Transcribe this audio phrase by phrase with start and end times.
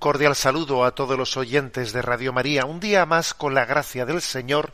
[0.00, 2.64] Cordial saludo a todos los oyentes de Radio María.
[2.64, 4.72] Un día más, con la gracia del Señor,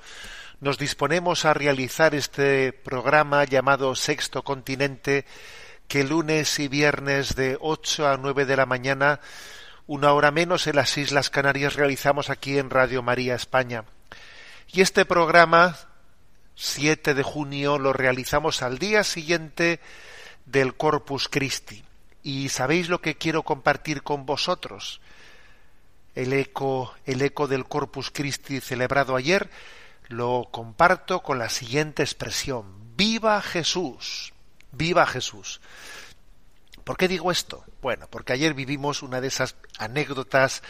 [0.61, 5.27] nos disponemos a realizar este programa llamado Sexto Continente,
[5.89, 9.19] que lunes y viernes de 8 a 9 de la mañana,
[9.89, 13.85] una hora menos en las Islas Canarias, realizamos aquí en Radio María España.
[14.73, 15.77] Y este programa,
[16.55, 19.81] 7 de junio, lo realizamos al día siguiente
[20.45, 21.83] del Corpus Christi.
[22.23, 25.01] Y sabéis lo que quiero compartir con vosotros.
[26.17, 29.51] El eco, el eco del Corpus Christi celebrado ayer
[30.09, 32.97] lo comparto con la siguiente expresión.
[32.97, 34.33] ¡Viva Jesús!
[34.73, 35.61] ¡Viva Jesús!
[36.85, 37.65] ¿Por qué digo esto?
[37.83, 40.63] Bueno, porque ayer vivimos una de esas anécdotas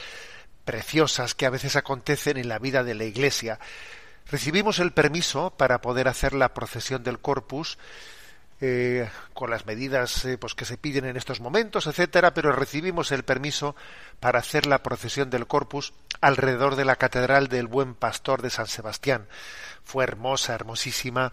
[0.64, 3.60] preciosas que a veces acontecen en la vida de la Iglesia.
[4.26, 7.78] Recibimos el permiso para poder hacer la procesión del Corpus
[8.60, 13.12] eh, con las medidas eh, pues que se piden en estos momentos, etcétera, pero recibimos
[13.12, 13.76] el permiso
[14.20, 18.66] para hacer la procesión del Corpus alrededor de la Catedral del Buen Pastor de San
[18.66, 19.26] Sebastián.
[19.84, 21.32] Fue hermosa, hermosísima.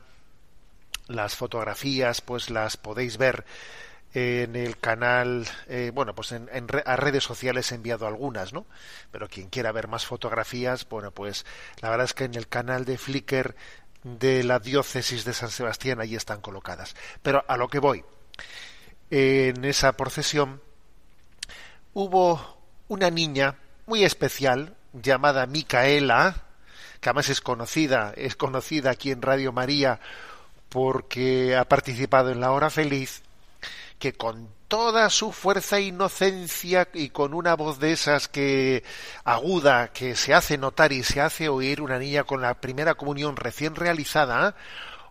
[1.07, 3.45] Las fotografías, pues las podéis ver
[4.13, 8.67] en el canal, eh, bueno, pues en, re- a redes sociales he enviado algunas, ¿no?
[9.11, 11.45] Pero quien quiera ver más fotografías, bueno, pues
[11.81, 13.55] la verdad es que en el canal de Flickr
[14.03, 16.95] de la diócesis de San Sebastián allí están colocadas.
[17.21, 18.03] Pero a lo que voy,
[19.09, 20.61] en esa procesión
[21.93, 23.55] hubo una niña
[23.85, 26.43] muy especial llamada Micaela,
[26.99, 29.99] que además es conocida, es conocida aquí en Radio María
[30.69, 33.21] porque ha participado en la hora feliz,
[33.99, 38.83] que con toda su fuerza e inocencia y con una voz de esas que
[39.23, 43.35] aguda, que se hace notar y se hace oír, una niña con la primera comunión
[43.35, 44.55] recién realizada,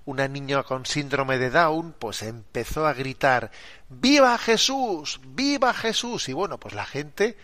[0.05, 3.53] una niña con síndrome de Down, pues empezó a gritar
[3.89, 5.21] ¡Viva Jesús!
[5.25, 6.29] ¡Viva Jesús!
[6.29, 7.37] Y bueno, pues la gente,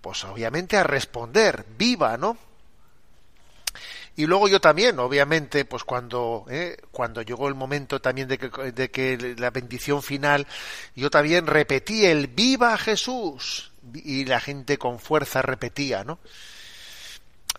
[0.00, 2.16] pues obviamente a responder, ¡viva!
[2.18, 2.38] ¿no?
[4.14, 8.48] Y luego yo también, obviamente, pues cuando, eh, cuando llegó el momento también de que,
[8.72, 10.46] de que la bendición final,
[10.94, 13.72] yo también repetí el ¡Viva Jesús!
[13.94, 16.18] Y la gente con fuerza repetía, ¿no?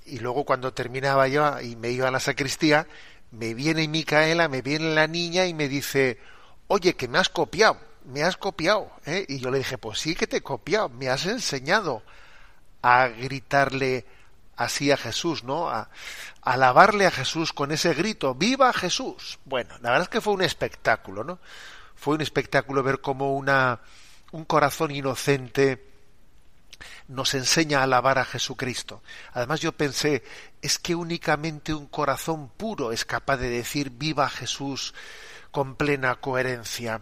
[0.06, 2.88] Y luego cuando terminaba yo y me iba a la sacristía,
[3.32, 6.20] me viene Micaela, me viene la niña y me dice,
[6.68, 8.92] oye, que me has copiado, me has copiado.
[9.06, 9.26] ¿eh?
[9.28, 12.04] Y yo le dije, pues sí que te he copiado, me has enseñado
[12.82, 14.06] a gritarle
[14.56, 15.70] así a Jesús, ¿no?
[15.70, 15.90] A,
[16.42, 19.40] alabarle a Jesús con ese grito, ¡Viva Jesús!
[19.46, 21.40] Bueno, la verdad es que fue un espectáculo, ¿no?
[21.96, 23.80] Fue un espectáculo ver cómo una,
[24.32, 25.94] un corazón inocente
[27.08, 29.02] nos enseña a alabar a Jesucristo.
[29.34, 30.24] Además yo pensé,
[30.62, 34.94] es que únicamente un corazón puro es capaz de decir viva Jesús
[35.52, 37.02] con plena coherencia.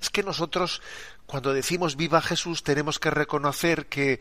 [0.00, 0.82] Es que nosotros
[1.26, 4.20] cuando decimos viva Jesús tenemos que reconocer que,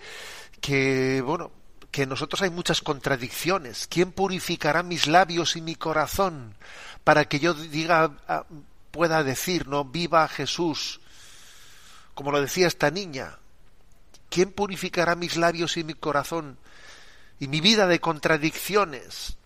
[0.61, 1.51] que bueno,
[1.93, 3.85] que nosotros hay muchas contradicciones.
[3.87, 6.55] ¿Quién purificará mis labios y mi corazón
[7.03, 8.45] para que yo diga ah,
[8.89, 11.01] pueda decir, no, viva Jesús?
[12.15, 13.37] Como lo decía esta niña,
[14.31, 16.57] ¿quién purificará mis labios y mi corazón
[17.39, 19.37] y mi vida de contradicciones?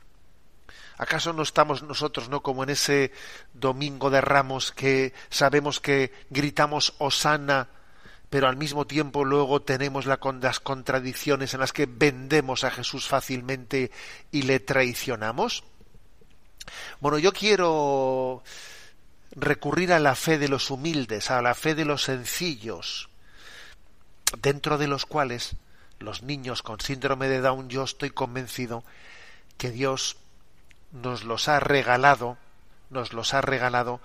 [0.98, 3.12] ¿Acaso no estamos nosotros, no como en ese
[3.54, 7.68] domingo de ramos que sabemos que gritamos Osana,
[8.30, 13.08] pero al mismo tiempo luego tenemos la, las contradicciones en las que vendemos a Jesús
[13.08, 13.92] fácilmente
[14.32, 15.64] y le traicionamos?
[17.00, 18.44] Bueno, yo quiero
[19.32, 23.10] recurrir a la fe de los humildes, a la fe de los sencillos,
[24.42, 25.56] dentro de los cuales
[26.00, 28.84] los niños con síndrome de Down yo estoy convencido
[29.58, 30.18] que Dios
[30.92, 32.38] nos los ha regalado,
[32.90, 34.00] nos los ha regalado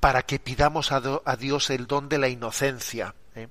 [0.00, 3.48] para que pidamos a, Dios el don de la inocencia, ¿eh?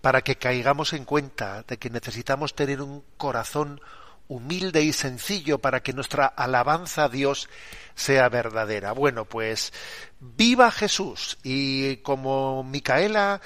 [0.00, 3.80] para que caigamos en cuenta de que necesitamos tener un corazón
[4.28, 7.48] humilde y sencillo para que nuestra alabanza a Dios
[7.94, 8.92] sea verdadera.
[8.92, 9.72] Bueno, pues
[10.20, 13.40] viva Jesús y como Micaela,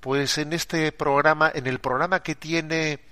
[0.00, 3.09] pues en este programa, en el programa que tiene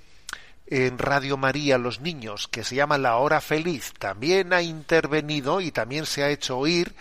[0.70, 5.72] en Radio María los niños, que se llama La Hora Feliz, también ha intervenido y
[5.72, 6.94] también se ha hecho oír.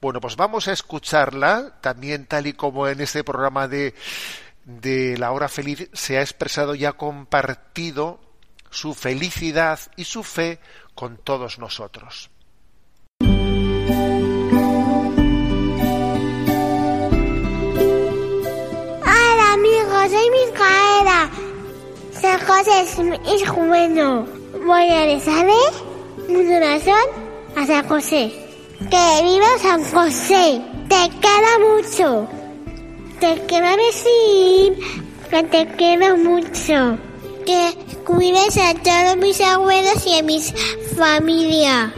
[0.00, 3.94] Bueno, pues vamos a escucharla, también tal y como en este programa de,
[4.64, 8.20] de La Hora Feliz se ha expresado y ha compartido
[8.70, 10.58] su felicidad y su fe
[10.94, 12.30] con todos nosotros.
[22.24, 22.96] San José es
[23.42, 24.26] hijo bueno.
[24.64, 25.52] Voy a rezarle
[26.26, 27.04] un corazón
[27.54, 28.32] a San José.
[28.78, 30.62] Que viva San José.
[30.88, 32.26] Te queda mucho.
[33.20, 34.78] Te quiero decir
[35.28, 36.96] que te quiero mucho.
[37.44, 37.76] Que
[38.06, 40.40] cuides a todos mis abuelos y a mi
[40.96, 41.92] familia.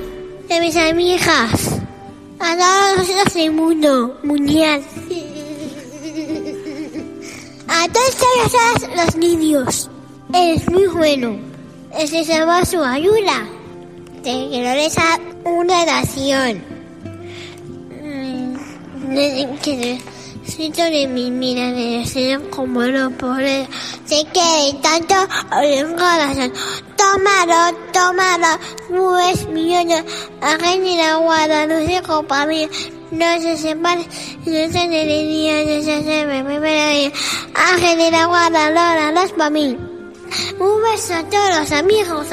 [0.50, 1.78] Y a mis amigas.
[2.40, 4.82] A todos los del mundo mundial.
[7.69, 9.90] A todos los niños.
[10.37, 11.38] Eres muy bueno.
[11.97, 13.49] Necesitamos su ayuda.
[14.23, 16.62] Te quiero rezar una oración.
[18.03, 18.56] Mm,
[19.15, 23.67] Necesito de mi mira de deseo como no poder.
[24.05, 25.15] Sé que tanto
[25.62, 26.53] en corazón.
[26.99, 28.59] Tómalo, tómalo.
[28.91, 30.05] Nubes millones.
[30.85, 31.67] Y la guarda.
[31.67, 32.69] No sé para mí.
[33.11, 34.05] No se separe.
[34.44, 35.65] No se de día.
[35.65, 37.12] No se separe.
[37.55, 39.31] Ángel y la guarda.
[39.35, 39.95] Para mí.
[40.58, 42.26] Un beso a todos los amigos.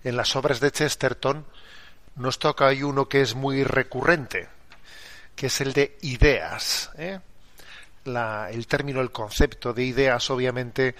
[0.02, 1.46] en las obras de Chesterton,
[2.16, 4.48] nos toca hay uno que es muy recurrente,
[5.36, 6.90] que es el de ideas.
[6.98, 7.20] ¿eh?
[8.04, 10.96] El término, el concepto de ideas, obviamente,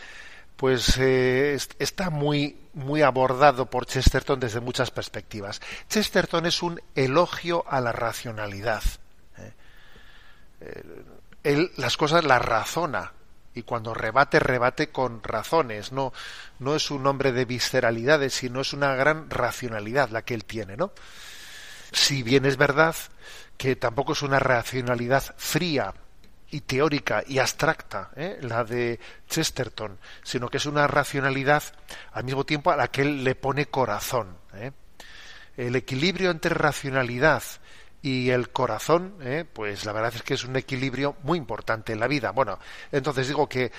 [0.57, 5.61] pues eh, está muy, muy abordado por Chesterton desde muchas perspectivas.
[5.89, 8.85] Chesterton es un elogio a la racionalidad.
[11.47, 13.13] Él las cosas las razona
[13.55, 15.93] y cuando rebate, rebate con razones.
[15.93, 16.13] No,
[16.59, 20.77] no es un hombre de visceralidades, sino es una gran racionalidad la que él tiene,
[20.77, 20.93] ¿no?
[21.93, 22.97] Si bien es verdad
[23.57, 25.95] que tampoco es una racionalidad fría,
[26.51, 28.39] y teórica y abstracta, ¿eh?
[28.43, 31.63] la de Chesterton, sino que es una racionalidad
[32.13, 34.37] al mismo tiempo a la que él le pone corazón.
[34.55, 34.73] ¿eh?
[35.57, 37.43] El equilibrio entre racionalidad
[38.07, 39.45] y el corazón, ¿eh?
[39.53, 42.31] pues la verdad es que es un equilibrio muy importante en la vida.
[42.31, 42.61] Bueno,
[42.93, 43.73] entonces digo que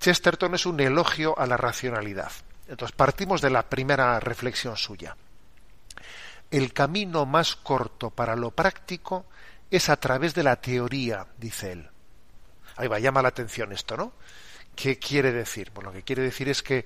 [0.00, 2.32] Chesterton es un elogio a la racionalidad.
[2.66, 5.16] Entonces partimos de la primera reflexión suya.
[6.50, 9.26] El camino más corto para lo práctico
[9.70, 11.88] es a través de la teoría, dice él.
[12.74, 14.12] Ahí va, llama la atención esto, ¿no?
[14.74, 15.70] ¿Qué quiere decir?
[15.72, 16.84] Bueno, lo que quiere decir es que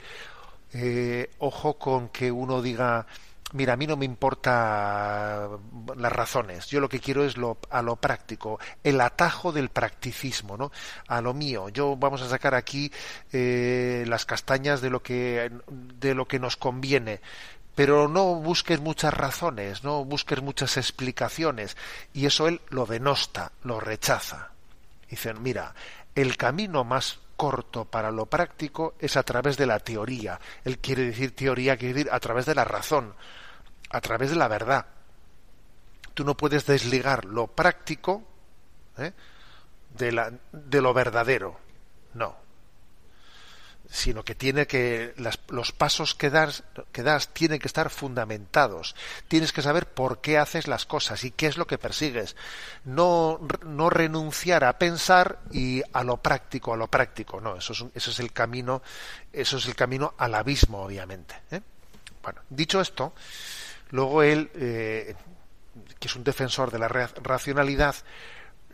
[0.74, 3.06] eh, ojo con que uno diga,
[3.52, 5.48] mira, a mí no me importa
[5.96, 10.56] las razones, yo lo que quiero es lo, a lo práctico, el atajo del practicismo,
[10.56, 10.72] ¿no?
[11.08, 12.90] A lo mío, yo vamos a sacar aquí
[13.32, 17.20] eh, las castañas de lo que de lo que nos conviene,
[17.74, 21.76] pero no busques muchas razones, no busques muchas explicaciones,
[22.12, 24.50] y eso él lo denosta, lo rechaza.
[25.08, 25.74] Dicen, mira,
[26.14, 30.38] el camino más corto para lo práctico es a través de la teoría.
[30.64, 33.14] Él quiere decir teoría, quiere decir a través de la razón,
[33.92, 34.86] a través de la verdad.
[36.14, 38.22] Tú no puedes desligar lo práctico
[38.98, 39.12] ¿eh?
[39.96, 41.58] de, la, de lo verdadero.
[42.14, 42.42] No
[43.92, 45.14] sino que tiene que
[45.48, 48.96] los pasos que das, que das tienen que estar fundamentados.
[49.28, 52.34] Tienes que saber por qué haces las cosas y qué es lo que persigues.
[52.84, 57.38] No, no renunciar a pensar y a lo práctico, a lo práctico.
[57.42, 58.82] No, eso es, eso es el camino,
[59.30, 61.34] eso es el camino al abismo, obviamente.
[61.50, 61.60] ¿eh?
[62.22, 63.12] Bueno, dicho esto,
[63.92, 65.14] luego él, eh,
[66.00, 67.94] que es un defensor de la racionalidad,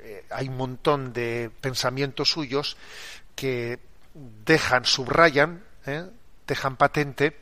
[0.00, 2.76] eh, hay un montón de pensamientos suyos
[3.34, 3.78] que
[4.14, 6.06] dejan, subrayan, ¿eh?
[6.46, 7.36] dejan patente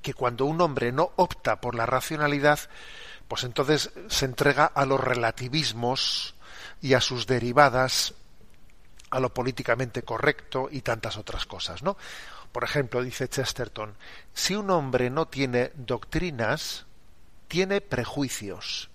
[0.00, 2.60] que cuando un hombre no opta por la racionalidad,
[3.28, 6.34] pues entonces se entrega a los relativismos
[6.80, 8.14] y a sus derivadas,
[9.10, 11.96] a lo políticamente correcto y tantas otras cosas, ¿no?
[12.56, 13.94] Por ejemplo, dice Chesterton,
[14.32, 16.86] si un hombre no tiene doctrinas,
[17.48, 18.88] tiene prejuicios.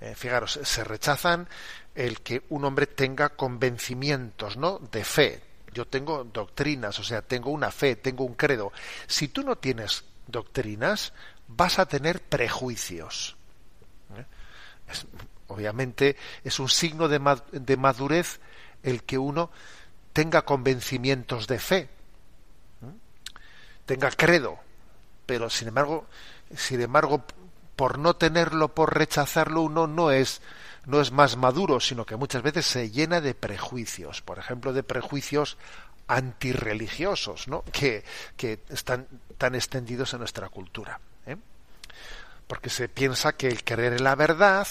[0.00, 1.46] Eh, fijaros, se rechazan
[1.94, 4.80] el que un hombre tenga convencimientos, ¿no?
[4.90, 5.40] De fe.
[5.72, 8.72] Yo tengo doctrinas, o sea, tengo una fe, tengo un credo.
[9.06, 11.12] Si tú no tienes doctrinas,
[11.46, 13.36] vas a tener prejuicios.
[14.16, 14.24] ¿Eh?
[15.46, 18.40] obviamente es un signo de, madurez
[18.82, 19.52] el que uno
[20.12, 21.93] tenga convencimientos de fe.
[23.86, 24.58] Tenga credo,
[25.26, 26.06] pero sin embargo,
[26.56, 27.24] sin embargo,
[27.76, 30.40] por no tenerlo, por rechazarlo, uno no es
[30.86, 34.82] no es más maduro, sino que muchas veces se llena de prejuicios, por ejemplo, de
[34.82, 35.56] prejuicios
[36.06, 37.64] antirreligiosos, ¿no?
[37.72, 38.04] que,
[38.36, 39.06] que están
[39.38, 41.00] tan extendidos en nuestra cultura.
[41.26, 41.36] ¿eh?
[42.46, 44.66] Porque se piensa que el creer en la verdad,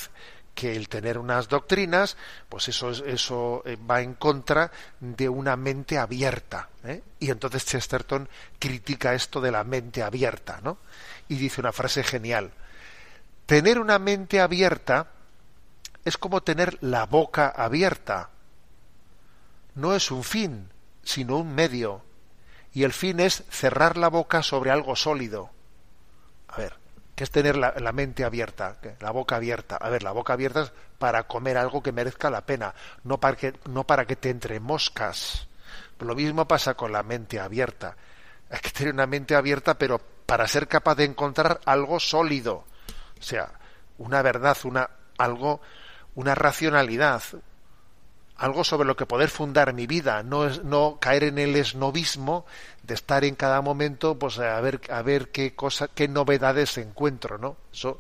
[0.54, 2.18] que el tener unas doctrinas,
[2.50, 6.70] pues eso, eso eh, va en contra de una mente abierta.
[6.84, 7.02] ¿eh?
[7.20, 8.30] Y entonces Chesterton
[8.60, 10.78] critica esto de la mente abierta, ¿no?
[11.28, 12.52] Y dice una frase genial.
[13.46, 15.08] Tener una mente abierta
[16.06, 18.30] es como tener la boca abierta.
[19.76, 20.70] No es un fin,
[21.04, 22.04] sino un medio.
[22.74, 25.50] Y el fin es cerrar la boca sobre algo sólido.
[26.48, 26.83] A ver,
[27.16, 28.78] ¿qué es tener la, mente abierta?
[29.00, 29.78] La boca abierta.
[29.78, 33.38] A ver, la boca abierta es para comer algo que merezca la pena, no para
[33.38, 35.48] que, no para que te entre moscas.
[36.00, 37.96] Lo mismo pasa con la mente abierta.
[38.50, 42.66] Hay que tener una mente abierta, pero para ser capaz de encontrar algo sólido.
[43.20, 43.50] O sea,
[43.98, 45.62] una verdad, una, algo
[46.16, 47.22] una racionalidad,
[48.36, 52.46] algo sobre lo que poder fundar mi vida, no es no caer en el esnovismo
[52.82, 57.38] de estar en cada momento pues a ver a ver qué cosa qué novedades encuentro,
[57.38, 57.58] ¿no?
[57.72, 58.00] Eso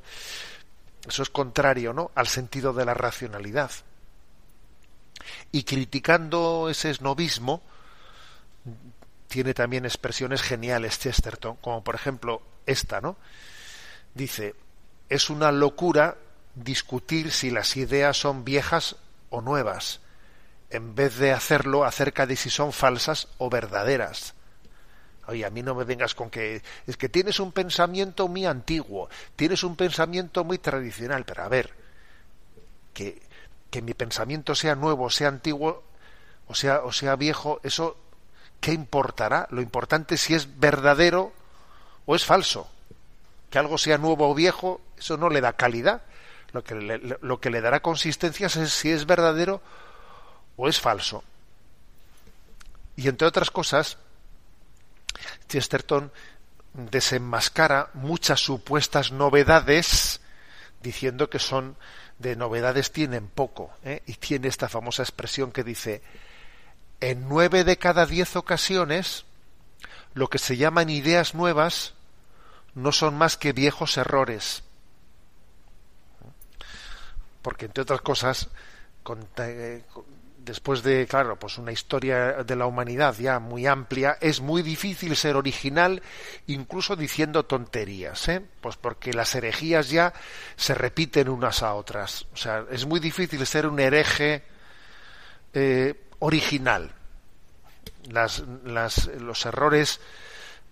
[1.08, 2.12] es contrario, ¿no?
[2.16, 3.72] al sentido de la racionalidad.
[5.52, 7.62] Y criticando ese esnovismo
[9.28, 13.18] tiene también expresiones geniales Chesterton, como por ejemplo esta, ¿no?
[14.14, 14.56] Dice,
[15.10, 16.18] es una locura
[16.56, 18.96] discutir si las ideas son viejas
[19.30, 20.02] o nuevas,
[20.74, 24.34] en vez de hacerlo acerca de si son falsas o verdaderas.
[25.28, 29.08] Oye, a mí no me vengas con que es que tienes un pensamiento muy antiguo,
[29.36, 31.72] tienes un pensamiento muy tradicional, pero a ver,
[32.94, 33.22] que,
[33.70, 35.84] que mi pensamiento sea nuevo, sea antiguo,
[36.48, 37.96] o sea, o sea viejo, eso
[38.60, 39.48] ¿qué importará?
[39.52, 41.34] Lo importante es si es verdadero
[42.06, 42.68] o es falso.
[43.50, 46.02] Que algo sea nuevo o viejo, eso no le da calidad.
[46.52, 49.62] Lo que le, lo que le dará consistencia es si es verdadero
[50.56, 51.24] o es falso.
[52.96, 53.98] Y entre otras cosas,
[55.48, 56.12] Chesterton
[56.74, 60.22] desenmascara muchas supuestas novedades
[60.82, 61.78] diciendo que son
[62.20, 64.02] de novedades tienen poco ¿eh?
[64.06, 66.02] y tiene esta famosa expresión que dice
[67.00, 69.26] en nueve de cada diez ocasiones
[70.14, 71.94] lo que se llaman ideas nuevas
[72.76, 74.64] no son más que viejos errores
[77.44, 78.48] porque entre otras cosas,
[79.38, 79.84] eh,
[80.44, 85.16] después de, claro, pues una historia de la humanidad ya muy amplia, es muy difícil
[85.16, 86.02] ser original
[86.48, 88.42] incluso diciendo tonterías, ¿eh?
[88.62, 90.14] Pues porque las herejías ya
[90.56, 92.28] se repiten unas a otras.
[92.34, 94.44] O sea, es muy difícil ser un hereje
[95.54, 96.92] eh, original.
[98.10, 100.00] Las, las, los errores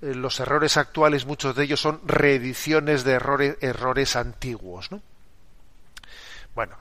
[0.01, 5.01] eh, los errores actuales, muchos de ellos son reediciones de errores, errores antiguos, ¿no?
[6.55, 6.75] Bueno,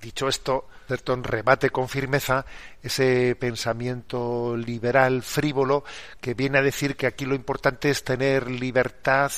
[0.00, 2.44] dicho esto, Certon rebate con firmeza
[2.82, 5.84] ese pensamiento liberal frívolo
[6.20, 9.30] que viene a decir que aquí lo importante es tener libertad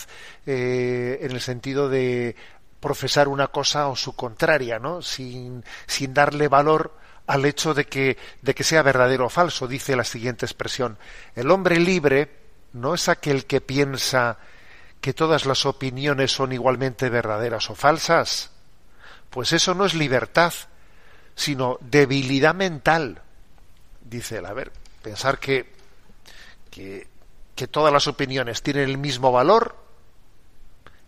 [0.47, 2.37] eh, en el sentido de
[2.81, 5.03] profesar una cosa o su contraria, ¿no?
[5.03, 9.69] Sin, sin darle valor al hecho de que, de que sea verdadero o falso.
[9.69, 10.99] Dice la siguiente expresión:
[11.35, 12.31] el hombre libre
[12.73, 14.39] no es aquel que piensa
[15.01, 18.52] que todas las opiniones son igualmente verdaderas o falsas
[19.33, 20.53] pues eso no es libertad,
[21.35, 23.23] sino debilidad mental.
[24.03, 24.71] Dice él, a ver,
[25.01, 25.73] pensar que,
[26.71, 27.09] que,
[27.57, 29.75] que todas las opiniones tienen el mismo valor,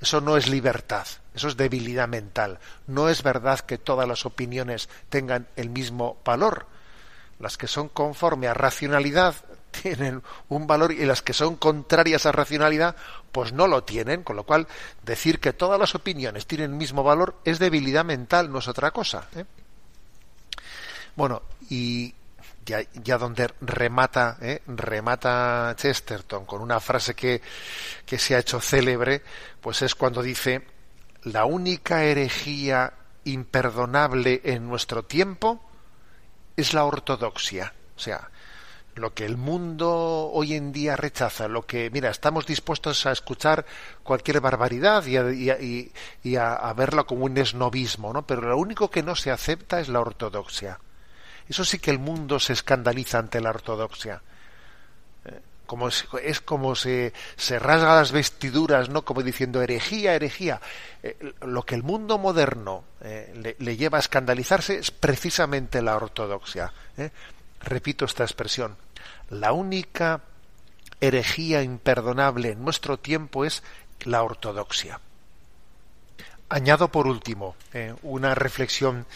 [0.01, 2.61] eso no es libertad, eso es debilidad mental.
[2.87, 6.67] No es verdad que todas las opiniones tengan el mismo valor.
[7.39, 9.35] Las que son conforme a racionalidad
[9.83, 12.97] tienen un valor y las que son contrarias a racionalidad,
[13.33, 14.67] pues no lo tienen, con lo cual
[15.03, 18.91] decir que todas las opiniones tienen el mismo valor es debilidad mental, no es otra
[18.91, 19.29] cosa.
[19.35, 19.45] ¿eh?
[21.17, 22.15] Bueno, y
[22.65, 24.63] ya, ya donde remata, ¿eh?
[24.67, 27.43] remata Chesterton con una frase que,
[28.07, 29.23] que se ha hecho célebre,
[29.61, 30.67] pues es cuando dice,
[31.25, 32.93] la única herejía
[33.25, 35.61] imperdonable en nuestro tiempo
[36.57, 37.73] es la ortodoxia.
[37.97, 38.29] O sea,
[38.97, 43.67] lo que el mundo hoy en día rechaza, lo que, mira, estamos dispuestos a escuchar
[44.03, 48.27] cualquier barbaridad y a, verla como un esnovismo, ¿no?
[48.27, 50.79] Pero lo único que no se acepta es la ortodoxia.
[51.49, 54.23] Eso sí que el mundo se escandaliza ante la ortodoxia.
[55.25, 59.05] Eh, como es, es, como se, se rasga las vestiduras, ¿no?
[59.05, 60.61] Como diciendo herejía, herejía.
[61.03, 65.97] Eh, lo que el mundo moderno eh, le, le, lleva a escandalizarse es precisamente la
[65.97, 66.73] ortodoxia.
[67.65, 68.77] Repito esta expresión.
[69.31, 70.23] La única
[71.01, 73.63] herejía imperdonable en nuestro tiempo es
[74.03, 75.01] la ortodoxia.
[76.49, 77.57] Añado por último
[78.03, 79.07] una reflexión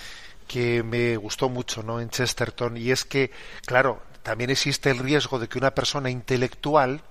[0.47, 2.00] que me gustó mucho ¿no?
[2.00, 3.31] en Chesterton y es que,
[3.67, 7.02] claro, también existe el riesgo de que una persona intelectual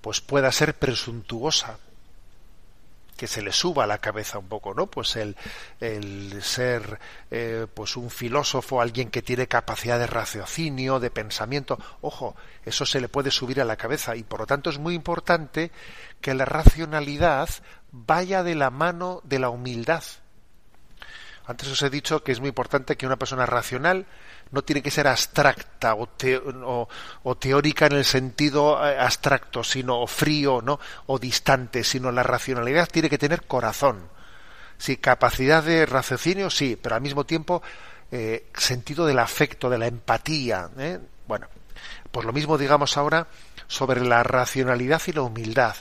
[0.00, 1.78] pues pueda ser presuntuosa,
[3.16, 4.86] que se le suba a la cabeza un poco, ¿no?
[4.86, 5.36] Pues el,
[5.80, 6.98] el ser
[7.30, 13.00] eh, pues un filósofo, alguien que tiene capacidad de raciocinio, de pensamiento, ojo, eso se
[13.00, 15.70] le puede subir a la cabeza y por lo tanto es muy importante
[16.20, 17.48] que la racionalidad
[17.90, 20.02] vaya de la mano de la humildad.
[21.44, 24.06] Antes os he dicho que es muy importante que una persona racional
[24.52, 26.88] no tiene que ser abstracta o,
[27.22, 30.78] o, teórica en el sentido eh, abstracto, sino frío, ¿no?
[31.06, 34.08] o distante, sino la racionalidad tiene que tener corazón.
[34.76, 37.62] Sí, capacidad de raciocinio, sí, pero al mismo tiempo
[38.10, 40.68] eh, sentido del afecto, de la empatía.
[40.78, 41.00] ¿eh?
[41.26, 41.48] Bueno,
[42.10, 43.26] pues lo mismo digamos ahora
[43.68, 45.76] sobre la racionalidad y la humildad.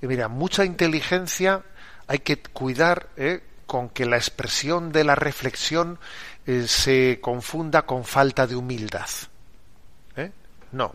[0.00, 1.62] mira, mucha inteligencia
[2.08, 3.08] hay que cuidar
[3.66, 5.98] con que la expresión de la reflexión
[6.46, 9.08] eh, se confunda con falta de humildad.
[10.16, 10.30] ¿Eh?
[10.72, 10.94] No.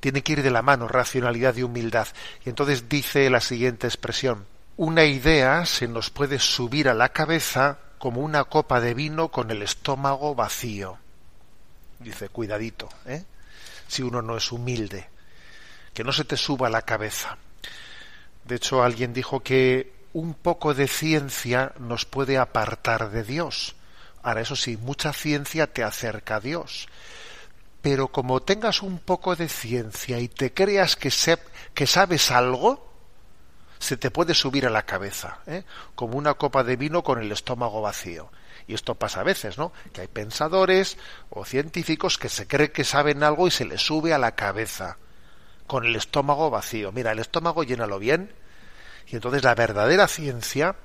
[0.00, 2.08] Tiene que ir de la mano racionalidad y humildad.
[2.44, 4.46] Y entonces dice la siguiente expresión.
[4.76, 9.50] Una idea se nos puede subir a la cabeza como una copa de vino con
[9.50, 10.98] el estómago vacío.
[12.00, 13.24] Dice, cuidadito, ¿eh?
[13.86, 15.08] si uno no es humilde.
[15.94, 17.38] Que no se te suba a la cabeza.
[18.44, 23.74] De hecho, alguien dijo que un poco de ciencia nos puede apartar de Dios.
[24.24, 26.88] Ahora, eso sí, mucha ciencia te acerca a Dios.
[27.82, 31.12] Pero como tengas un poco de ciencia y te creas que,
[31.74, 32.90] que sabes algo,
[33.78, 35.64] se te puede subir a la cabeza, ¿eh?
[35.94, 38.30] como una copa de vino con el estómago vacío.
[38.66, 39.72] Y esto pasa a veces, ¿no?
[39.92, 40.96] Que hay pensadores
[41.28, 44.96] o científicos que se creen que saben algo y se les sube a la cabeza,
[45.66, 46.92] con el estómago vacío.
[46.92, 48.32] Mira, el estómago llénalo bien,
[49.06, 50.76] y entonces la verdadera ciencia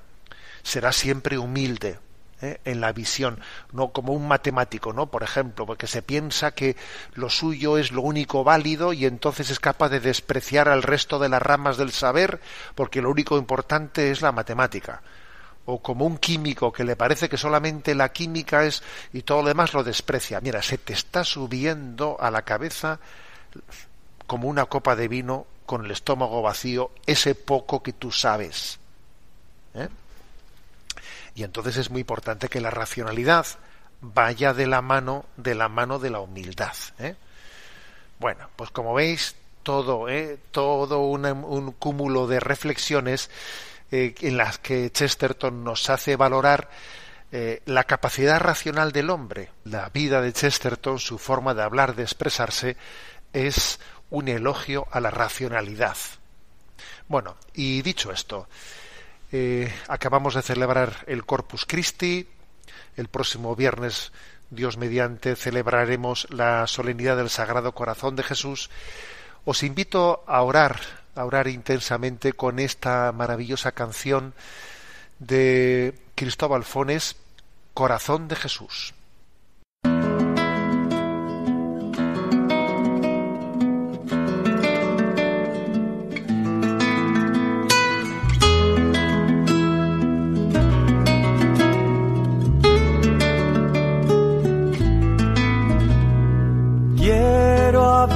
[0.61, 1.99] será siempre humilde,
[2.41, 2.59] ¿eh?
[2.65, 3.39] en la visión,
[3.71, 5.07] no como un matemático, ¿no?
[5.07, 6.75] Por ejemplo, porque se piensa que
[7.13, 11.29] lo suyo es lo único válido y entonces es capaz de despreciar al resto de
[11.29, 12.39] las ramas del saber
[12.75, 15.01] porque lo único importante es la matemática.
[15.65, 18.81] O como un químico que le parece que solamente la química es
[19.13, 20.41] y todo lo demás lo desprecia.
[20.41, 22.99] Mira, se te está subiendo a la cabeza
[24.25, 28.79] como una copa de vino con el estómago vacío ese poco que tú sabes.
[29.75, 29.87] ¿eh?
[31.35, 33.45] Y entonces es muy importante que la racionalidad
[34.01, 36.75] vaya de la mano de la mano de la humildad.
[36.99, 37.15] ¿eh?
[38.19, 40.37] Bueno, pues como veis, todo, ¿eh?
[40.51, 43.29] todo un cúmulo de reflexiones
[43.91, 46.69] eh, en las que Chesterton nos hace valorar
[47.31, 49.51] eh, la capacidad racional del hombre.
[49.63, 52.77] La vida de Chesterton, su forma de hablar, de expresarse,
[53.33, 55.97] es un elogio a la racionalidad.
[57.07, 58.47] Bueno, y dicho esto,
[59.31, 62.27] eh, acabamos de celebrar el Corpus Christi.
[62.95, 64.11] El próximo viernes,
[64.49, 68.69] Dios mediante, celebraremos la solemnidad del Sagrado Corazón de Jesús.
[69.45, 70.79] Os invito a orar,
[71.15, 74.33] a orar intensamente con esta maravillosa canción
[75.19, 77.15] de Cristóbal Fones,
[77.73, 78.93] Corazón de Jesús.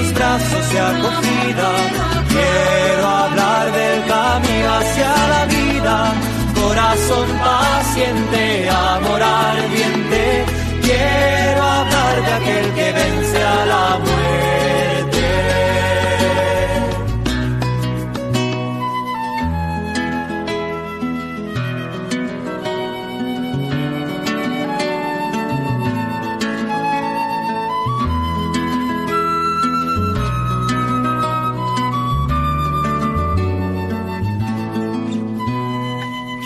[0.00, 1.70] sus brazos de acogida.
[2.28, 6.12] Quiero hablar del camino hacia la vida,
[6.60, 10.44] corazón paciente, amor ardiente.
[10.82, 14.19] Quiero hablar de aquel que vence a la muerte.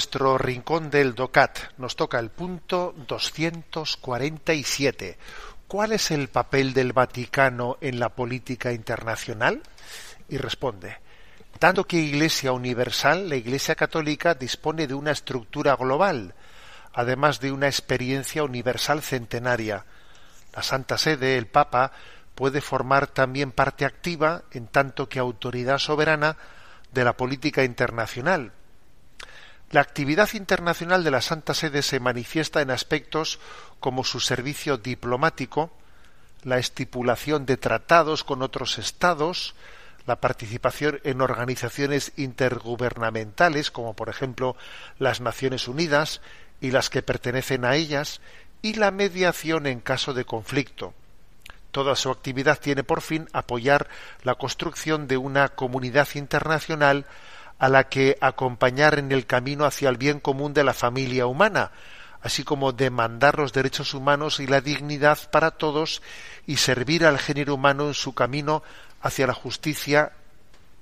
[0.00, 5.18] Nuestro rincón del DOCAT nos toca el punto 247.
[5.68, 9.62] ¿Cuál es el papel del Vaticano en la política internacional?
[10.30, 10.96] Y responde,
[11.60, 16.34] dado que Iglesia Universal, la Iglesia Católica dispone de una estructura global,
[16.94, 19.84] además de una experiencia universal centenaria.
[20.54, 21.92] La Santa Sede, el Papa,
[22.34, 26.38] puede formar también parte activa, en tanto que autoridad soberana,
[26.90, 28.52] de la política internacional.
[29.70, 33.38] La actividad internacional de la Santa Sede se manifiesta en aspectos
[33.78, 35.70] como su servicio diplomático,
[36.42, 39.54] la estipulación de tratados con otros estados,
[40.06, 44.56] la participación en organizaciones intergubernamentales, como por ejemplo
[44.98, 46.20] las Naciones Unidas
[46.60, 48.20] y las que pertenecen a ellas,
[48.62, 50.94] y la mediación en caso de conflicto.
[51.70, 53.88] Toda su actividad tiene por fin apoyar
[54.24, 57.06] la construcción de una comunidad internacional
[57.60, 61.70] a la que acompañar en el camino hacia el bien común de la familia humana,
[62.22, 66.02] así como demandar los derechos humanos y la dignidad para todos
[66.46, 68.62] y servir al género humano en su camino
[69.02, 70.12] hacia la justicia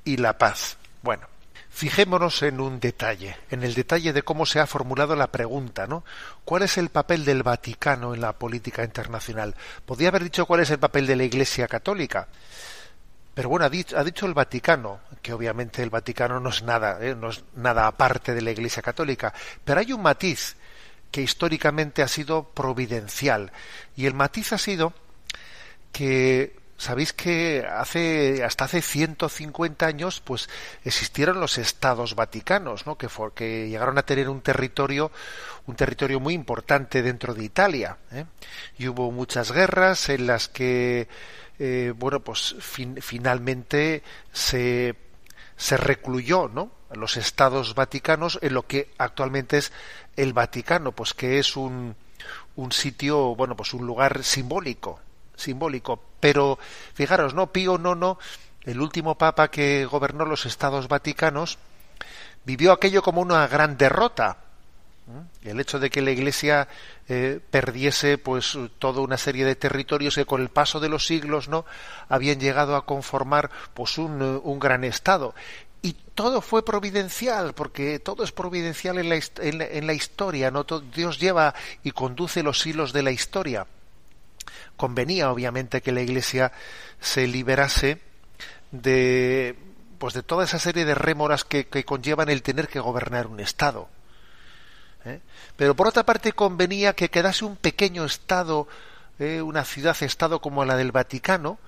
[0.04, 0.76] y la paz.
[1.02, 1.26] Bueno,
[1.68, 6.04] fijémonos en un detalle, en el detalle de cómo se ha formulado la pregunta, ¿no?
[6.44, 9.56] ¿Cuál es el papel del Vaticano en la política internacional?
[9.84, 12.28] Podría haber dicho cuál es el papel de la Iglesia Católica.
[13.38, 17.14] Pero bueno, ha dicho, el Vaticano, que obviamente el Vaticano no es nada, ¿eh?
[17.14, 19.32] no es nada aparte de la Iglesia Católica,
[19.64, 20.56] pero hay un matiz
[21.12, 23.52] que históricamente ha sido providencial,
[23.94, 24.92] y el matiz ha sido
[25.92, 30.48] que sabéis que hace hasta hace 150 años pues
[30.84, 35.10] existieron los estados vaticanos no que, que llegaron a tener un territorio
[35.66, 38.24] un territorio muy importante dentro de Italia ¿eh?
[38.78, 41.08] y hubo muchas guerras en las que
[41.58, 44.94] eh, bueno pues finalmente se
[45.56, 49.72] se recluyó no los estados vaticanos en lo que actualmente es
[50.16, 51.96] el Vaticano pues que es un
[52.54, 55.00] un sitio bueno pues un lugar simbólico
[55.38, 56.07] simbólico.
[56.20, 56.58] Pero
[56.94, 57.52] fijaros, ¿no?
[57.52, 58.18] Pío IX,
[58.64, 61.58] el último papa que gobernó los estados vaticanos,
[62.44, 64.38] vivió aquello como una gran derrota.
[65.42, 66.68] El hecho de que la Iglesia
[67.08, 71.48] eh, perdiese pues toda una serie de territorios que con el paso de los siglos
[71.48, 71.64] no
[72.10, 75.34] habían llegado a conformar pues un, un gran estado
[75.80, 81.18] y todo fue providencial porque todo es providencial en la, en la, historia no Dios
[81.18, 83.66] lleva y conduce los hilos de la historia
[84.76, 86.52] convenía obviamente que la Iglesia
[87.00, 88.00] se liberase
[88.70, 89.56] de
[89.98, 93.88] pues de toda esa serie de rémoras que, conllevan el tener que gobernar un Estado.
[95.04, 95.20] ¿eh?
[95.56, 98.68] Pero por otra parte convenía que quedase un pequeño Estado,
[99.18, 99.42] ¿eh?
[99.42, 101.58] una ciudad-Estado como la del Vaticano,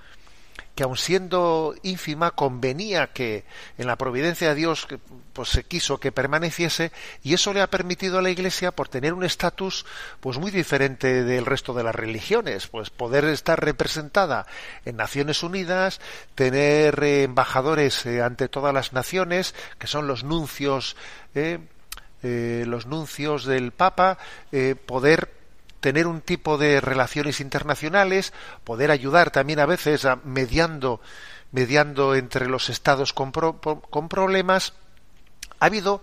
[0.75, 3.45] que aun siendo ínfima convenía que
[3.79, 4.87] en la providencia de Dios
[5.33, 9.13] pues se quiso que permaneciese y eso le ha permitido a la Iglesia por tener
[9.13, 9.85] un estatus
[10.21, 14.47] pues muy diferente del resto de las religiones pues poder estar representada
[14.85, 16.01] en Naciones Unidas
[16.35, 20.97] tener eh, embajadores eh, ante todas las naciones que son los nuncios
[21.35, 21.59] eh,
[22.23, 24.19] los nuncios del Papa
[24.85, 25.40] poder
[25.81, 28.33] tener un tipo de relaciones internacionales,
[28.65, 31.01] poder ayudar también a veces a mediando,
[31.53, 34.75] mediando entre los estados con, con problemas,
[35.59, 36.03] ha habido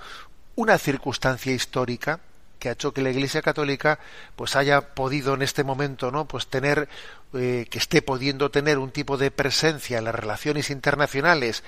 [0.56, 2.20] una circunstancia histórica
[2.60, 4.00] que ha hecho que la Iglesia Católica
[4.36, 6.90] pues haya podido en este momento no pues tener
[7.34, 11.64] eh, que esté pudiendo tener un tipo de presencia en las relaciones internacionales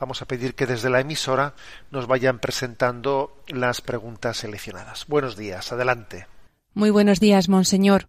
[0.00, 1.52] Vamos a pedir que desde la emisora
[1.90, 5.06] nos vayan presentando las preguntas seleccionadas.
[5.08, 6.26] Buenos días, adelante.
[6.72, 8.08] Muy buenos días, monseñor.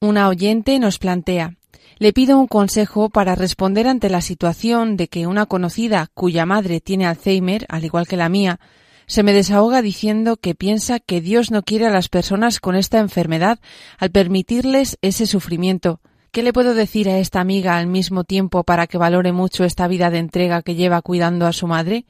[0.00, 1.56] Una oyente nos plantea
[2.02, 6.80] le pido un consejo para responder ante la situación de que una conocida cuya madre
[6.80, 8.58] tiene Alzheimer, al igual que la mía,
[9.06, 12.98] se me desahoga diciendo que piensa que Dios no quiere a las personas con esta
[12.98, 13.60] enfermedad
[13.98, 16.00] al permitirles ese sufrimiento.
[16.32, 19.86] ¿Qué le puedo decir a esta amiga al mismo tiempo para que valore mucho esta
[19.86, 22.04] vida de entrega que lleva cuidando a su madre?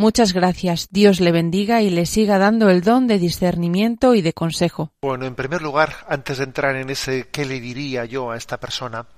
[0.00, 0.86] Muchas gracias.
[0.92, 4.92] Dios le bendiga y le siga dando el don de discernimiento y de consejo.
[5.02, 8.60] Bueno, en primer lugar, antes de entrar en ese qué le diría yo a esta
[8.60, 9.08] persona,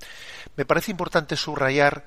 [0.57, 2.07] me parece importante subrayar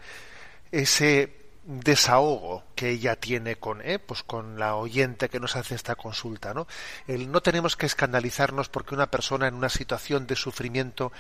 [0.72, 5.96] ese desahogo que ella tiene con eh, pues con la oyente que nos hace esta
[5.96, 6.68] consulta no
[7.08, 11.14] El, no tenemos que escandalizarnos porque una persona en una situación de sufrimiento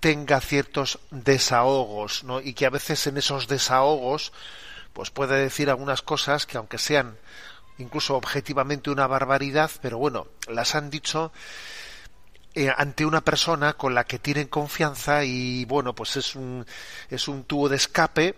[0.00, 4.32] tenga ciertos desahogos no y que a veces en esos desahogos
[4.96, 7.18] pues puede decir algunas cosas que aunque sean
[7.76, 11.32] incluso objetivamente una barbaridad, pero bueno, las han dicho
[12.54, 16.64] eh, ante una persona con la que tienen confianza y bueno, pues es un,
[17.10, 18.36] es un tubo de escape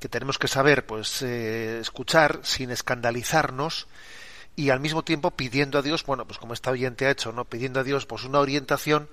[0.00, 3.86] que tenemos que saber pues eh, escuchar sin escandalizarnos
[4.56, 7.44] y al mismo tiempo pidiendo a Dios, bueno, pues como esta oyente ha hecho, ¿no?
[7.44, 9.10] Pidiendo a Dios pues una orientación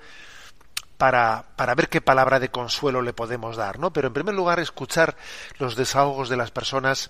[0.99, 3.93] para, para ver qué palabra de consuelo le podemos dar, ¿no?
[3.93, 5.15] Pero en primer lugar escuchar
[5.57, 7.09] los desahogos de las personas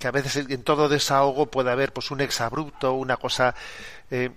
[0.00, 3.54] que a veces en todo desahogo puede haber pues un exabrupto, una cosa
[4.10, 4.30] eh,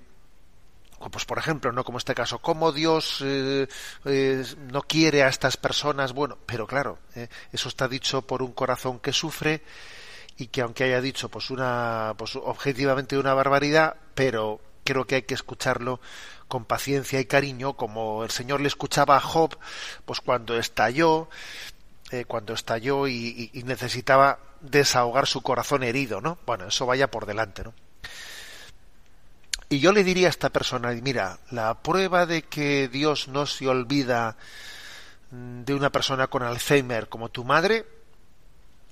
[1.11, 3.67] pues por ejemplo, no como este caso, cómo Dios eh,
[4.05, 6.99] eh, no quiere a estas personas, bueno, pero claro,
[7.51, 9.63] eso está dicho por un corazón que sufre
[10.37, 15.23] y que aunque haya dicho pues una pues objetivamente una barbaridad, pero creo que hay
[15.23, 15.99] que escucharlo
[16.47, 19.57] con paciencia y cariño, como el Señor le escuchaba a Job,
[20.05, 21.29] pues cuando estalló,
[22.11, 26.37] eh, cuando estalló y, necesitaba desahogar su corazón herido, ¿no?
[26.45, 27.73] Bueno, eso vaya por delante, ¿no?
[29.69, 33.67] Y yo le diría a esta persona, mira, la prueba de que Dios no se
[33.67, 34.37] olvida
[35.31, 37.85] de una persona con Alzheimer como tu madre,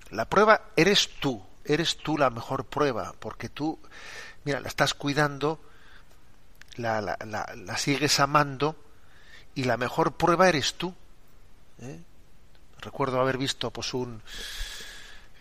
[0.10, 3.80] la prueba eres tú, eres tú la mejor prueba, porque tú,
[4.44, 5.60] mira, la estás cuidando,
[6.78, 7.18] la, la,
[7.56, 8.76] la, sigues amando
[9.56, 10.94] y la mejor prueba eres tú.
[11.82, 12.00] ¿eh?
[12.82, 14.22] Recuerdo haber visto pues un,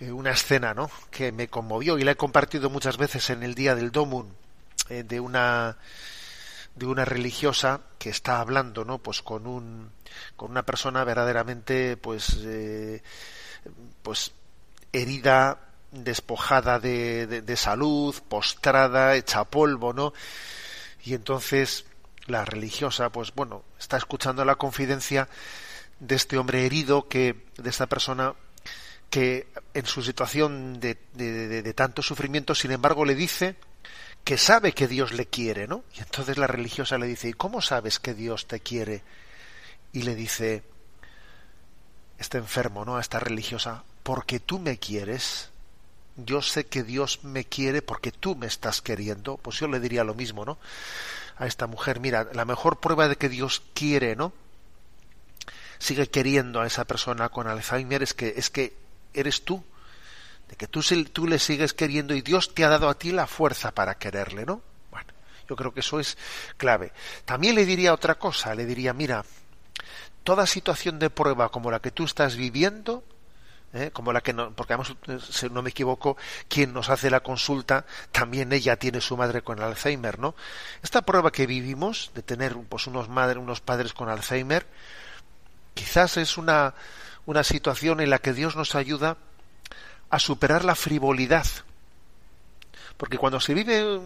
[0.00, 0.90] eh, una escena ¿no?
[1.10, 4.32] que me conmovió y la he compartido muchas veces en el día del Domun
[4.88, 5.76] eh, de una
[6.74, 9.90] de una religiosa que está hablando no pues con un
[10.36, 12.38] con una persona verdaderamente pues
[14.02, 14.32] pues
[14.90, 15.58] herida
[15.90, 20.14] despojada de, de, salud postrada hecha polvo no
[21.04, 21.84] y entonces
[22.26, 25.28] la religiosa pues bueno está escuchando la confidencia
[26.00, 28.34] de este hombre herido que de esta persona
[29.10, 33.56] que en su situación de, de, tanto sufrimiento sin embargo le dice
[34.24, 37.60] que sabe que Dios le quiere no y entonces la religiosa le dice y cómo
[37.60, 39.02] sabes que Dios te quiere
[39.92, 40.62] y le dice
[42.18, 45.51] este enfermo no a esta religiosa porque tú me quieres
[46.16, 50.04] yo sé que Dios me quiere porque tú me estás queriendo, pues yo le diría
[50.04, 50.58] lo mismo, ¿no?
[51.36, 54.32] A esta mujer, mira, la mejor prueba de que Dios quiere, ¿no?
[55.78, 58.76] Sigue queriendo a esa persona con Alzheimer es que es que
[59.14, 59.64] eres tú,
[60.48, 63.26] de que tú, tú le sigues queriendo y Dios te ha dado a ti la
[63.26, 64.62] fuerza para quererle, ¿no?
[64.90, 65.12] Bueno,
[65.48, 66.16] yo creo que eso es
[66.56, 66.92] clave.
[67.24, 69.24] También le diría otra cosa, le diría, mira,
[70.22, 73.02] toda situación de prueba como la que tú estás viviendo,
[73.72, 73.90] ¿eh?
[73.92, 74.94] como la que no, porque además,
[75.30, 76.16] si no me equivoco,
[76.48, 80.34] quien nos hace la consulta, también ella tiene su madre con Alzheimer, ¿no?
[80.82, 84.66] Esta prueba que vivimos de tener pues unos madres, unos padres con Alzheimer,
[85.74, 86.74] quizás es una,
[87.26, 89.16] una situación en la que Dios nos ayuda
[90.10, 91.46] a superar la frivolidad.
[92.96, 93.98] Porque cuando se vive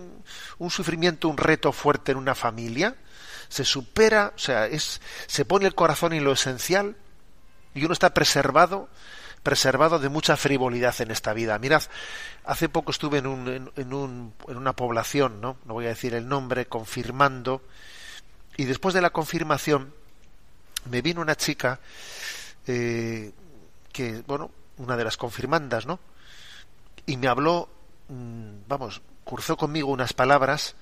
[0.58, 2.96] un sufrimiento, un reto fuerte en una familia,
[3.48, 6.96] se supera, o sea, es, se pone el corazón en lo esencial
[7.74, 8.88] y uno está preservado
[9.46, 11.56] preservado de mucha frivolidad en esta vida.
[11.60, 11.84] Mirad,
[12.46, 15.58] hace poco estuve en, un, en, un, en una población, ¿no?
[15.66, 17.62] no voy a decir el nombre, confirmando,
[18.56, 19.94] y después de la confirmación
[20.90, 21.78] me vino una chica
[22.66, 23.30] eh,
[23.92, 26.00] que, bueno, una de las confirmandas, ¿no?
[27.06, 27.68] Y me habló,
[28.08, 30.74] mm, vamos, cursó conmigo unas palabras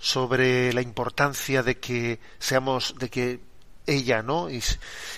[0.00, 3.51] sobre la importancia de que seamos, de que
[3.86, 4.50] ella, ¿no?
[4.50, 4.62] Y,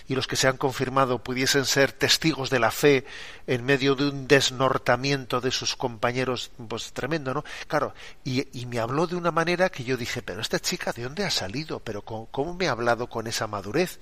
[0.09, 3.05] los que se han confirmado pudiesen ser testigos de la fe
[3.46, 7.44] en medio de un desnortamiento de sus compañeros, pues tremendo, ¿no?
[7.66, 11.24] Claro, y, me habló de una manera que yo dije, pero esta chica, ¿de dónde
[11.24, 11.81] ha salido?
[11.81, 13.98] ¿Pero cómo, me ha hablado con esa madurez?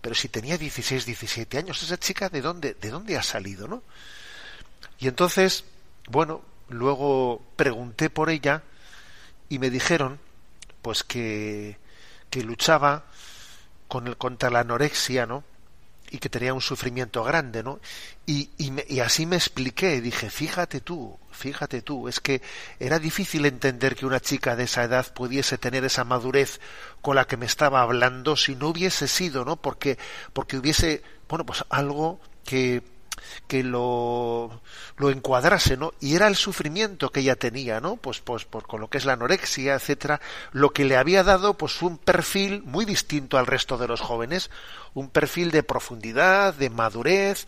[0.00, 3.82] Pero si tenía 16, 17 años, esa chica, ¿de dónde, de dónde ha salido, no?
[4.98, 5.64] Y entonces,
[6.08, 8.62] bueno, luego pregunté por ella
[9.48, 10.20] y me dijeron,
[10.82, 11.78] pues que,
[12.30, 13.04] que luchaba
[13.88, 15.44] con el, contra la anorexia, ¿no?
[16.10, 17.80] Y que tenía un sufrimiento grande, ¿no?
[18.24, 22.40] Y, y, así me expliqué, y dije, fíjate tú, fíjate tú, es que
[22.78, 26.60] era difícil entender que una chica de esa edad pudiese tener esa madurez
[27.02, 29.56] con la que me estaba hablando si no hubiese sido, ¿no?
[29.56, 29.98] Porque,
[30.32, 32.82] porque hubiese, bueno, pues algo que
[33.46, 34.60] que lo,
[34.96, 35.92] lo encuadrase, ¿no?
[36.00, 37.96] Y era el sufrimiento que ella tenía, ¿no?
[37.96, 40.20] Pues, pues, por, con lo que es la anorexia, etcétera,
[40.52, 44.50] lo que le había dado, pues, un perfil muy distinto al resto de los jóvenes,
[44.94, 47.46] un perfil de profundidad, de madurez,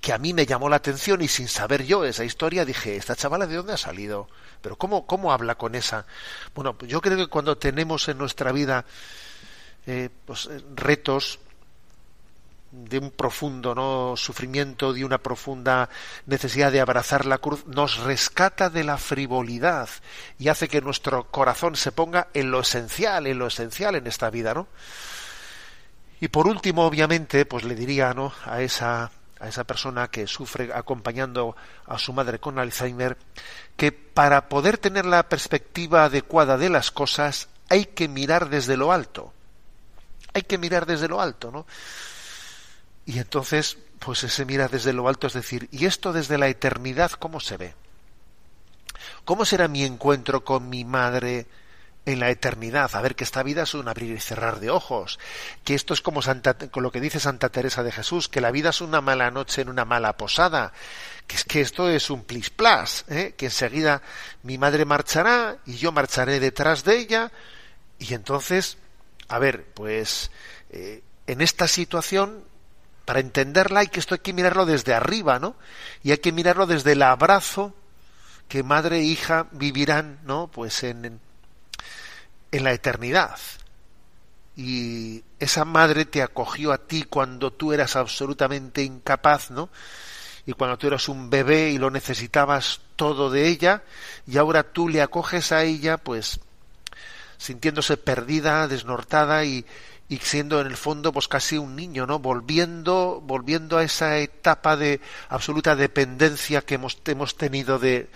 [0.00, 3.16] que a mí me llamó la atención y sin saber yo esa historia dije, esta
[3.16, 4.28] chavala de dónde ha salido,
[4.62, 6.06] pero cómo, cómo habla con esa.
[6.54, 8.86] Bueno, yo creo que cuando tenemos en nuestra vida
[9.86, 11.38] eh, pues, retos
[12.70, 14.16] de un profundo ¿no?
[14.16, 15.88] sufrimiento, de una profunda
[16.26, 19.88] necesidad de abrazar la cruz, nos rescata de la frivolidad
[20.38, 24.30] y hace que nuestro corazón se ponga en lo esencial, en lo esencial en esta
[24.30, 24.68] vida, ¿no?
[26.20, 28.32] Y por último, obviamente, pues le diría, ¿no?
[28.44, 29.10] a esa
[29.40, 31.56] a esa persona que sufre acompañando
[31.86, 33.16] a su madre con Alzheimer,
[33.74, 38.92] que para poder tener la perspectiva adecuada de las cosas hay que mirar desde lo
[38.92, 39.32] alto.
[40.34, 41.66] Hay que mirar desde lo alto, ¿no?
[43.10, 47.10] Y entonces, pues ese mira desde lo alto es decir, ¿y esto desde la eternidad
[47.10, 47.74] cómo se ve?
[49.24, 51.48] ¿Cómo será mi encuentro con mi madre
[52.06, 52.94] en la eternidad?
[52.94, 55.18] A ver, que esta vida es un abrir y cerrar de ojos,
[55.64, 58.52] que esto es como Santa, con lo que dice Santa Teresa de Jesús, que la
[58.52, 60.72] vida es una mala noche en una mala posada,
[61.26, 63.34] que es que esto es un plis plas, ¿eh?
[63.36, 64.02] que enseguida
[64.44, 67.32] mi madre marchará y yo marcharé detrás de ella,
[67.98, 68.78] y entonces,
[69.26, 70.30] a ver, pues
[70.70, 72.48] eh, en esta situación
[73.10, 75.56] para entenderla hay que esto hay que mirarlo desde arriba, ¿no?
[76.04, 77.74] Y hay que mirarlo desde el abrazo
[78.46, 80.46] que madre e hija vivirán, ¿no?
[80.46, 81.18] Pues en,
[82.52, 83.36] en la eternidad.
[84.54, 89.70] Y esa madre te acogió a ti cuando tú eras absolutamente incapaz, ¿no?
[90.46, 93.82] Y cuando tú eras un bebé y lo necesitabas todo de ella,
[94.24, 96.38] y ahora tú le acoges a ella, pues
[97.38, 99.66] sintiéndose perdida, desnortada y,
[100.10, 102.18] y siendo en el fondo pues casi un niño, ¿no?
[102.18, 108.10] Volviendo, volviendo a esa etapa de absoluta dependencia que hemos, tenido de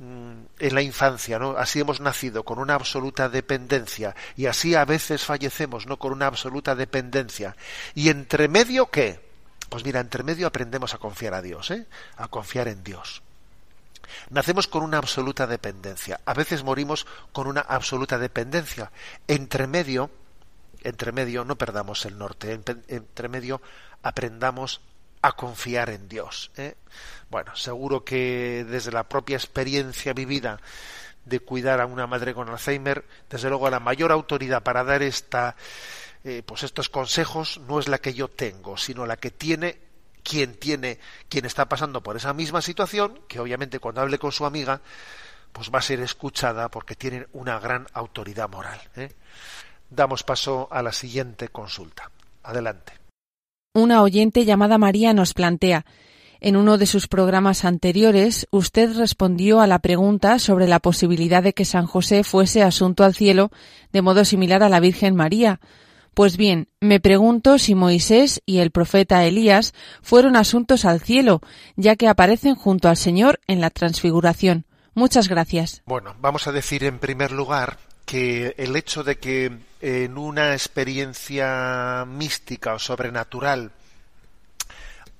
[0.00, 1.52] mm, en la infancia, ¿no?
[1.52, 5.98] Así hemos nacido con una absoluta dependencia y así a veces fallecemos, ¿no?
[5.98, 7.54] Con una absoluta dependencia.
[7.94, 9.20] ¿Y entre medio qué?
[9.68, 11.86] Pues mira, entre medio aprendemos a confiar a Dios, ¿eh?
[12.16, 13.22] A confiar en Dios.
[14.30, 16.18] Nacemos con una absoluta dependencia.
[16.24, 18.90] A veces morimos con una absoluta dependencia.
[19.28, 20.10] Entre medio
[20.82, 22.58] entre medio no perdamos el norte,
[22.88, 23.60] entre medio
[24.02, 24.80] aprendamos
[25.22, 26.50] a confiar en Dios.
[26.56, 26.76] ¿eh?
[27.30, 30.60] Bueno, seguro que desde la propia experiencia vivida
[31.24, 35.54] de cuidar a una madre con Alzheimer, desde luego la mayor autoridad para dar esta,
[36.24, 39.78] eh, pues estos consejos no es la que yo tengo, sino la que tiene
[40.22, 44.46] quien tiene, quien está pasando por esa misma situación, que obviamente cuando hable con su
[44.46, 44.80] amiga,
[45.52, 48.80] pues va a ser escuchada porque tiene una gran autoridad moral.
[48.96, 49.12] ¿eh?
[49.90, 52.10] Damos paso a la siguiente consulta.
[52.42, 52.92] Adelante.
[53.74, 55.84] Una oyente llamada María nos plantea
[56.40, 61.52] en uno de sus programas anteriores, usted respondió a la pregunta sobre la posibilidad de
[61.52, 63.50] que San José fuese asunto al cielo
[63.92, 65.60] de modo similar a la Virgen María.
[66.14, 71.42] Pues bien, me pregunto si Moisés y el profeta Elías fueron asuntos al cielo,
[71.76, 74.64] ya que aparecen junto al Señor en la transfiguración.
[74.94, 75.82] Muchas gracias.
[75.84, 77.78] Bueno, vamos a decir en primer lugar
[78.10, 83.70] que el hecho de que en una experiencia mística o sobrenatural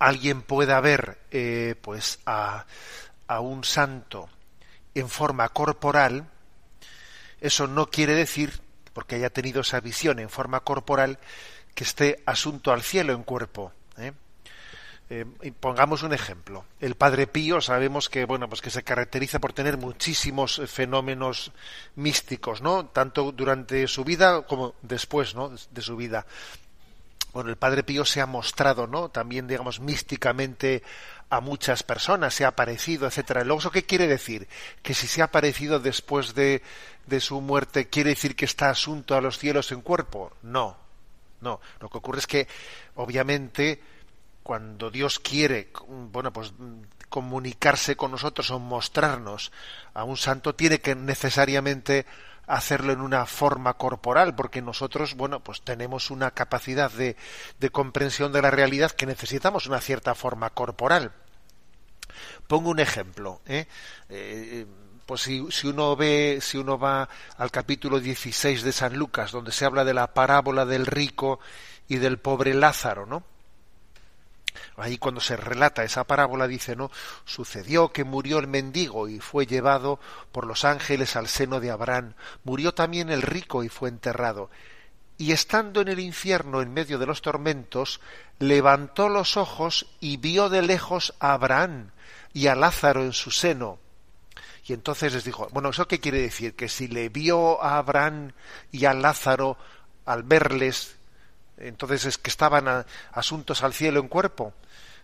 [0.01, 2.66] alguien pueda ver eh, pues a,
[3.28, 4.28] a un santo
[4.97, 6.26] en forma corporal,
[7.41, 8.61] eso no quiere decir,
[8.93, 11.20] porque haya tenido esa visión en forma corporal,
[11.76, 13.72] que esté asunto al cielo en cuerpo.
[15.11, 15.27] ¿Eh?
[15.43, 16.65] Eh, pongamos un ejemplo.
[16.81, 21.53] El Padre Pío sabemos que bueno pues que se caracteriza por tener muchísimos fenómenos
[21.97, 22.87] místicos, ¿no?
[22.87, 25.51] Tanto durante su vida como después, ¿no?
[25.71, 26.27] De su vida.
[27.33, 29.09] Bueno, el Padre Pío se ha mostrado, ¿no?
[29.09, 30.83] También, digamos, místicamente
[31.29, 33.45] a muchas personas, se ha aparecido, etcétera.
[33.45, 34.49] Luego, ¿eso qué quiere decir?
[34.83, 36.61] Que si se ha aparecido después de,
[37.07, 40.33] de su muerte, ¿quiere decir que está asunto a los cielos en cuerpo?
[40.43, 40.77] No,
[41.41, 41.61] no.
[41.79, 42.49] Lo que ocurre es que,
[42.97, 43.81] obviamente,
[44.51, 46.53] cuando Dios quiere, bueno, pues
[47.09, 49.53] comunicarse con nosotros o mostrarnos
[49.94, 52.05] a un santo, tiene que necesariamente
[52.48, 57.14] hacerlo en una forma corporal, porque nosotros, bueno, pues tenemos una capacidad de,
[57.70, 61.12] comprensión de la realidad que necesitamos una cierta forma corporal.
[62.48, 63.68] Pongo un ejemplo, ¿eh?
[64.09, 64.66] eh
[65.07, 69.53] pues si, si, uno ve, si uno va al capítulo 16 de San Lucas, donde
[69.53, 71.38] se habla de la parábola del rico
[71.86, 73.22] y del pobre Lázaro, ¿no?
[74.76, 76.90] Ahí cuando se relata esa parábola dice, ¿no?
[77.24, 80.01] Sucedió que murió el mendigo y fue llevado
[80.32, 82.14] por los ángeles al seno de Abraham.
[82.44, 84.51] Murió también el rico y fue enterrado.
[85.18, 88.01] Y estando en el infierno en medio de los tormentos,
[88.38, 91.90] levantó los ojos y vio de lejos a Abraham
[92.32, 93.78] y a Lázaro en su seno.
[94.66, 96.55] Y entonces les dijo, bueno, ¿eso qué quiere decir?
[96.55, 98.32] Que si le vio a Abraham
[98.70, 99.59] y a Lázaro
[100.07, 100.96] al verles
[101.61, 104.55] entonces es que estaban asuntos al cielo en cuerpo,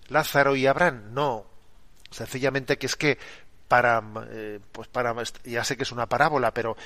[0.08, 1.46] Lázaro y Abraham, no,
[2.10, 3.18] sencillamente que es que
[3.68, 6.76] para, eh, pues para, ya sé que es una parábola, pero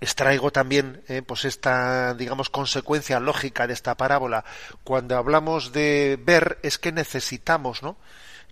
[0.00, 4.44] extraigo también eh, pues esta digamos consecuencia lógica de esta parábola.
[4.84, 7.96] Cuando hablamos de ver es que necesitamos no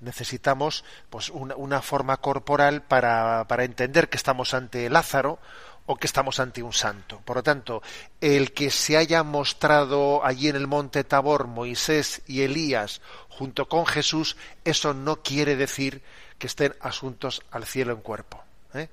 [0.00, 5.38] necesitamos pues una, una forma corporal para, para entender que estamos ante Lázaro
[5.86, 7.20] o que estamos ante un santo.
[7.24, 7.82] Por lo tanto,
[8.20, 13.86] el que se haya mostrado allí en el monte Tabor Moisés y Elías junto con
[13.86, 16.02] Jesús, eso no quiere decir
[16.38, 18.42] que estén asuntos al cielo en cuerpo.
[18.74, 18.88] ¿eh?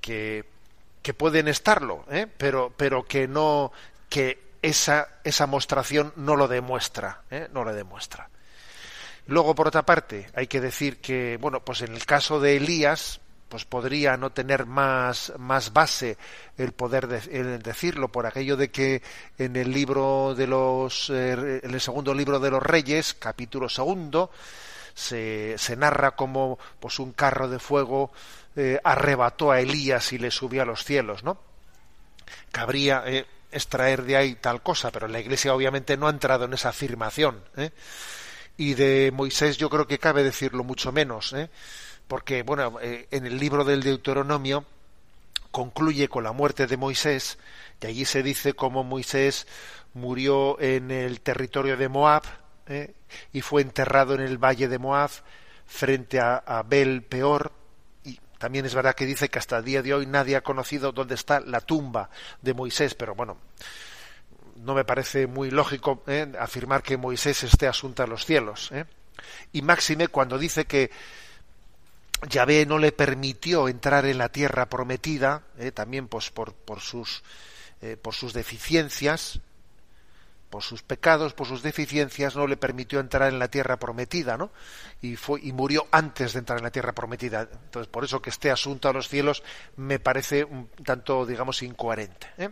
[0.00, 0.44] Que,
[1.02, 2.26] que, pueden estarlo, ¿eh?
[2.36, 3.72] pero, pero que no,
[4.08, 7.48] que esa, esa mostración no lo demuestra, ¿eh?
[7.52, 8.28] no lo demuestra.
[9.28, 13.20] Luego, por otra parte, hay que decir que, bueno, pues en el caso de Elías,
[13.48, 16.16] pues podría no tener más, más base
[16.58, 19.02] el poder decirlo por aquello de que
[19.38, 24.30] en el libro de los eh, en el segundo libro de los reyes capítulo segundo
[24.94, 28.10] se, se narra como pues un carro de fuego
[28.56, 31.38] eh, arrebató a Elías y le subió a los cielos no
[32.50, 36.54] cabría eh, extraer de ahí tal cosa pero la iglesia obviamente no ha entrado en
[36.54, 37.44] esa afirmación
[38.56, 41.48] y de Moisés yo creo que cabe decirlo mucho menos ¿eh?
[42.08, 44.64] Porque bueno, eh, en el libro del Deuteronomio
[45.50, 47.38] concluye con la muerte de Moisés,
[47.80, 49.46] y allí se dice cómo Moisés
[49.94, 52.22] murió en el territorio de Moab
[52.66, 52.94] ¿eh?
[53.32, 55.10] y fue enterrado en el valle de Moab
[55.66, 57.52] frente a, a Bel Peor.
[58.04, 60.92] Y también es verdad que dice que hasta el día de hoy nadie ha conocido
[60.92, 62.10] dónde está la tumba
[62.42, 63.38] de Moisés, pero bueno,
[64.56, 66.32] no me parece muy lógico ¿eh?
[66.38, 68.70] afirmar que Moisés esté asunto a los cielos.
[69.52, 70.90] Y máxime cuando dice que
[72.28, 77.22] Yahvé no le permitió entrar en la tierra prometida, eh, también pues, por, por, sus,
[77.82, 79.40] eh, por sus deficiencias,
[80.50, 84.50] por sus pecados, por sus deficiencias, no le permitió entrar en la tierra prometida, ¿no?
[85.02, 87.42] Y, fue, y murió antes de entrar en la tierra prometida.
[87.42, 89.42] Entonces, por eso que esté asunto a los cielos
[89.76, 92.28] me parece un tanto, digamos, incoherente.
[92.38, 92.50] ¿eh?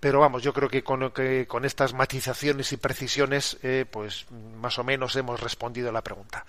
[0.00, 4.26] Pero vamos, yo creo que con, que con estas matizaciones y precisiones, eh, pues
[4.60, 6.46] más o menos hemos respondido a la pregunta.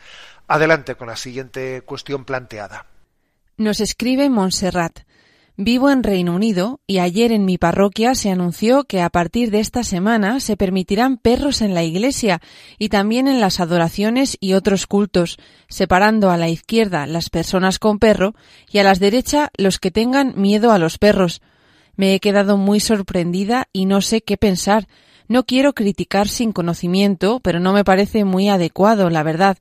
[0.47, 2.85] Adelante con la siguiente cuestión planteada.
[3.57, 5.01] Nos escribe Montserrat.
[5.57, 9.59] Vivo en Reino Unido y ayer en mi parroquia se anunció que a partir de
[9.59, 12.41] esta semana se permitirán perros en la iglesia
[12.79, 15.37] y también en las adoraciones y otros cultos,
[15.67, 18.33] separando a la izquierda las personas con perro
[18.71, 21.41] y a la derecha los que tengan miedo a los perros.
[21.95, 24.87] Me he quedado muy sorprendida y no sé qué pensar.
[25.27, 29.57] No quiero criticar sin conocimiento, pero no me parece muy adecuado, la verdad.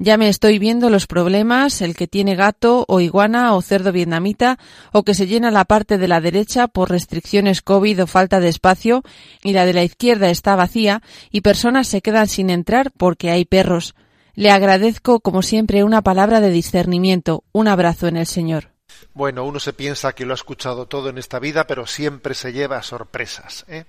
[0.00, 4.56] Ya me estoy viendo los problemas, el que tiene gato o iguana o cerdo vietnamita
[4.92, 8.48] o que se llena la parte de la derecha por restricciones COVID o falta de
[8.48, 9.02] espacio
[9.42, 11.02] y la de la izquierda está vacía
[11.32, 13.96] y personas se quedan sin entrar porque hay perros.
[14.34, 17.42] Le agradezco como siempre una palabra de discernimiento.
[17.50, 18.77] Un abrazo en el Señor.
[19.14, 22.52] Bueno, uno se piensa que lo ha escuchado todo en esta vida, pero siempre se
[22.52, 23.64] lleva sorpresas.
[23.68, 23.84] ¿eh?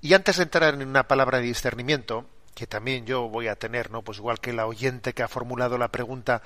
[0.00, 3.90] Y antes de entrar en una palabra de discernimiento, que también yo voy a tener,
[3.90, 4.02] ¿no?
[4.02, 6.42] Pues igual que la oyente que ha formulado la pregunta,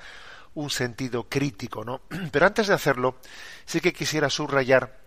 [0.53, 2.01] un sentido crítico, ¿no?
[2.31, 3.17] Pero antes de hacerlo,
[3.65, 4.99] sí que quisiera subrayar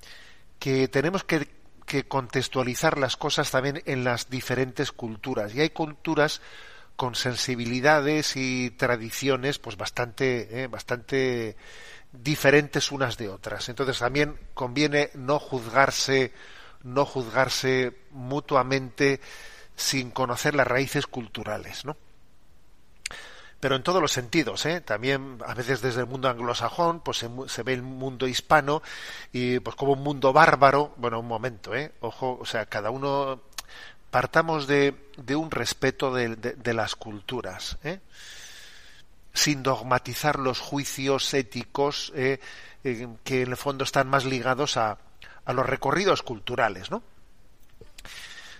[0.58, 1.60] que tenemos que,
[2.06, 5.52] contextualizar las cosas también en las diferentes culturas.
[5.54, 6.40] Y hay culturas
[6.94, 10.66] con sensibilidades y tradiciones, pues bastante, ¿eh?
[10.68, 11.56] bastante
[12.12, 13.68] diferentes unas de otras.
[13.68, 16.32] Entonces también conviene no juzgarse,
[16.82, 19.20] no juzgarse mutuamente
[19.76, 21.96] sin conocer las raíces culturales, ¿no?
[23.60, 24.80] Pero en todos los sentidos, ¿eh?
[24.80, 28.82] También a veces desde el mundo anglosajón, pues se, ve el mundo hispano
[29.32, 30.94] y pues como un mundo bárbaro.
[30.96, 31.92] Bueno, un momento, ¿eh?
[32.00, 33.42] Ojo, o sea, cada uno
[34.10, 38.00] partamos de, de un respeto de, de las culturas, ¿eh?
[39.32, 42.40] Sin dogmatizar los juicios éticos eh,
[42.84, 44.98] eh, que en el fondo están más ligados a,
[45.44, 47.02] a los recorridos culturales, ¿no?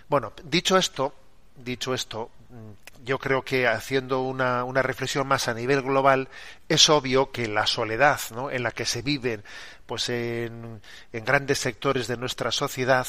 [0.09, 1.13] Bueno, dicho esto,
[1.55, 6.29] dicho esto, mm, yo creo que haciendo una, una, reflexión más a nivel global,
[6.69, 8.51] es obvio que la soledad ¿no?
[8.51, 9.43] en la que se viven
[9.91, 10.79] pues en,
[11.11, 13.05] grandes sectores de nuestra sociedad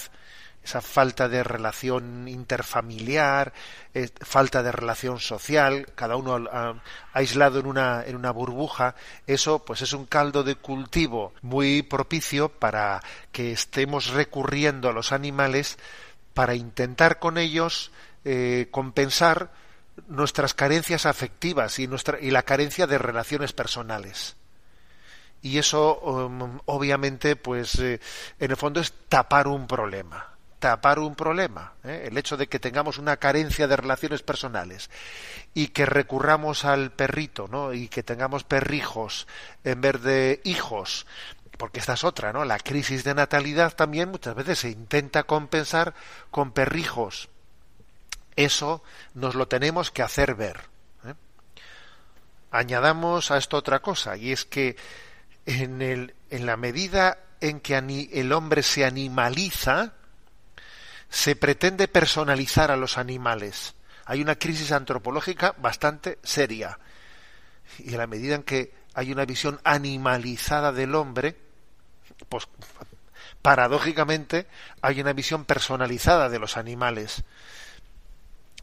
[0.64, 3.53] esa falta de relación interfamiliar,
[3.95, 6.45] eh, falta de relación social, cada uno
[7.12, 8.97] aislado en una, en una burbuja,
[9.28, 15.12] eso pues es un caldo de cultivo muy propicio para que estemos recurriendo a los
[15.12, 15.78] animales
[16.35, 17.93] para intentar con ellos
[18.24, 19.53] eh, compensar
[20.09, 24.35] nuestras carencias afectivas y, nuestra, y la carencia de relaciones personales
[25.43, 28.01] y eso um, obviamente pues eh,
[28.38, 30.28] en el fondo es tapar un problema
[30.59, 32.05] tapar un problema, ¿eh?
[32.09, 34.90] el hecho de que tengamos una carencia de relaciones personales
[35.55, 37.72] y que recurramos al perrito, ¿no?
[37.72, 39.26] y que tengamos perrijos
[39.64, 41.05] en vez de hijos
[41.62, 42.45] porque esta es otra, ¿no?
[42.45, 45.95] La crisis de natalidad también muchas veces se intenta compensar
[46.30, 47.28] con perrijos.
[48.34, 48.82] Eso
[49.14, 50.62] nos lo tenemos que hacer ver.
[51.05, 51.14] ¿eh?
[52.51, 54.76] Añadamos a esto otra cosa, y es que
[55.47, 57.76] en, la medida en que
[58.12, 59.93] el hombre se animaliza,
[61.09, 63.74] se pretende personalizar a los animales.
[64.07, 66.78] Hay una crisis antropológica bastante seria.
[67.78, 71.36] Y en la medida en que hay una visión animalizada del hombre,
[72.28, 72.49] pues
[73.40, 74.47] paradójicamente
[74.80, 77.24] hay una visión personalizada de los animales.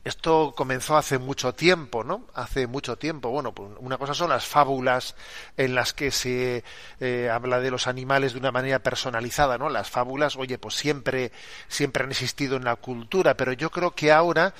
[0.03, 2.25] Esto comenzó hace mucho tiempo, ¿no?
[2.33, 3.29] Hace mucho tiempo.
[3.29, 5.15] Bueno, pues una cosa son las fábulas
[5.57, 6.63] en las que se
[7.01, 9.69] eh, habla de los animales de una manera personalizada, ¿no?
[9.69, 11.33] Las fábulas, oye, pues siempre,
[11.67, 14.53] siempre han existido en la cultura, pero yo creo que ahora,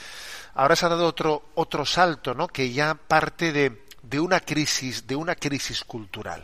[0.56, 2.48] ahora se ha dado otro, otro salto, ¿no?
[2.50, 6.44] Que ya parte de, de una crisis, de una crisis cultural.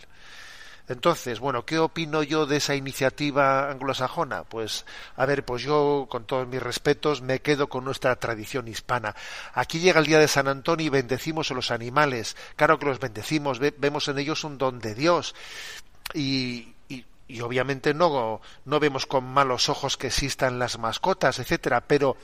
[0.87, 4.43] Entonces, bueno, ¿qué opino yo de esa iniciativa anglosajona?
[4.43, 9.15] Pues, a ver, pues yo, con todos mis respetos, me quedo con nuestra tradición hispana.
[9.53, 12.37] Aquí llega el día de San Antonio y bendecimos a los animales.
[12.55, 15.33] Claro que los bendecimos, vemos en ellos un don de Dios.
[16.13, 16.75] Y,
[17.27, 22.15] y, obviamente no, no vemos con malos ojos que existan las mascotas, etcétera, pero,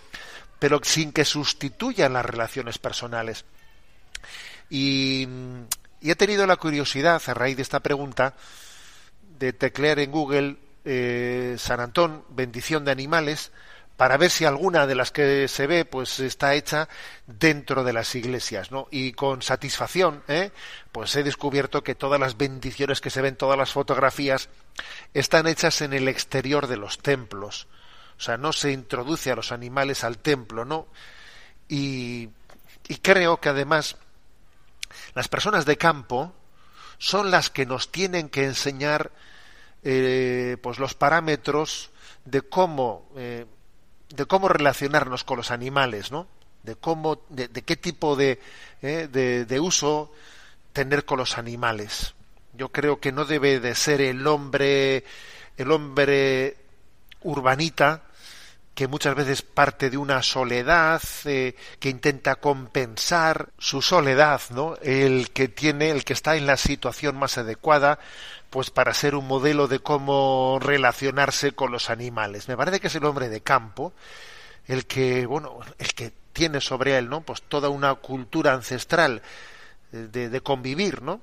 [0.60, 3.44] pero sin que sustituyan las relaciones personales.
[4.70, 5.28] Y,
[6.10, 8.34] he tenido la curiosidad, a raíz de esta pregunta,
[9.38, 13.52] de teclear en Google eh, San Antón, bendición de animales,
[14.02, 16.90] para ver si alguna de las que se ve pues está hecha
[17.28, 18.88] dentro de las iglesias, ¿no?
[18.90, 20.50] Y con satisfacción, ¿eh?
[20.92, 24.50] pues he descubierto que todas las bendiciones que se ven, todas las fotografías,
[25.14, 27.68] están hechas en el exterior de los templos.
[28.18, 30.88] O sea, no se introduce a los animales al templo, ¿no?
[31.70, 32.30] Y,
[32.88, 33.98] y creo que además
[35.14, 36.34] las personas de campo
[36.98, 39.12] son las que nos tienen que enseñar
[39.84, 41.90] eh, pues los parámetros
[42.26, 43.46] de cómo eh,
[44.10, 46.28] de cómo relacionarnos con los animales, ¿no?
[46.64, 48.40] De cómo, de, qué tipo de,
[48.82, 50.12] eh, de, de uso
[50.74, 52.14] tener con los animales.
[52.54, 55.06] Yo creo que no debe de ser el hombre,
[55.58, 56.58] el hombre
[57.22, 58.04] urbanita
[58.74, 64.78] que muchas veces parte de una soledad eh, que intenta compensar su soledad, ¿no?
[64.82, 68.00] El que tiene, el que está en la situación más adecuada,
[68.50, 72.48] pues para ser un modelo de cómo relacionarse con los animales.
[72.48, 73.94] Me parece que es el hombre de campo,
[74.68, 77.22] el que, bueno, el que tiene sobre él, ¿no?
[77.22, 79.22] Pues toda una cultura ancestral
[79.92, 81.22] eh, de, de convivir, ¿no?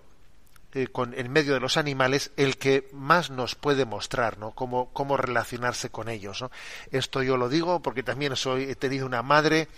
[0.74, 4.50] Eh, con, en medio de los animales el que más nos puede mostrar, ¿no?
[4.50, 6.44] Cómo, cómo relacionarse con ellos.
[6.90, 9.68] Esto yo lo digo porque también soy, he tenido una madre,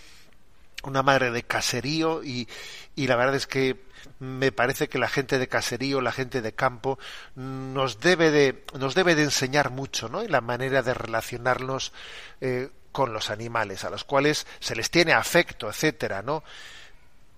[0.83, 2.49] una madre de caserío y,
[2.93, 3.79] y la verdad es que
[4.19, 6.99] me parece que la gente de caserío, la gente de campo,
[7.35, 10.21] nos debe de, nos debe de enseñar mucho, ¿no?
[10.21, 11.93] En la manera de relacionarnos
[12.41, 16.43] eh, con los animales, a los cuales se les tiene afecto, etcétera, ¿no?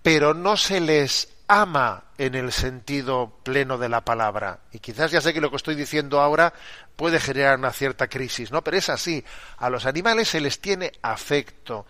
[0.02, 4.60] Pero no se les ama en el sentido pleno de la palabra.
[4.72, 6.54] Y quizás ya sé que lo que estoy diciendo ahora
[6.96, 8.62] puede generar una cierta crisis, ¿no?
[8.62, 9.24] Pero es así.
[9.58, 11.86] A los animales se les tiene afecto,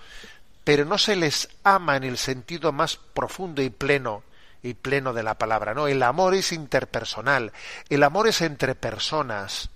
[0.65, 4.23] pero no se les ama en el sentido más profundo y pleno
[4.63, 5.89] y pleno de la palabra, ¿no?
[5.89, 7.53] El amor es interpersonal,
[7.91, 9.69] el amor es entre personas,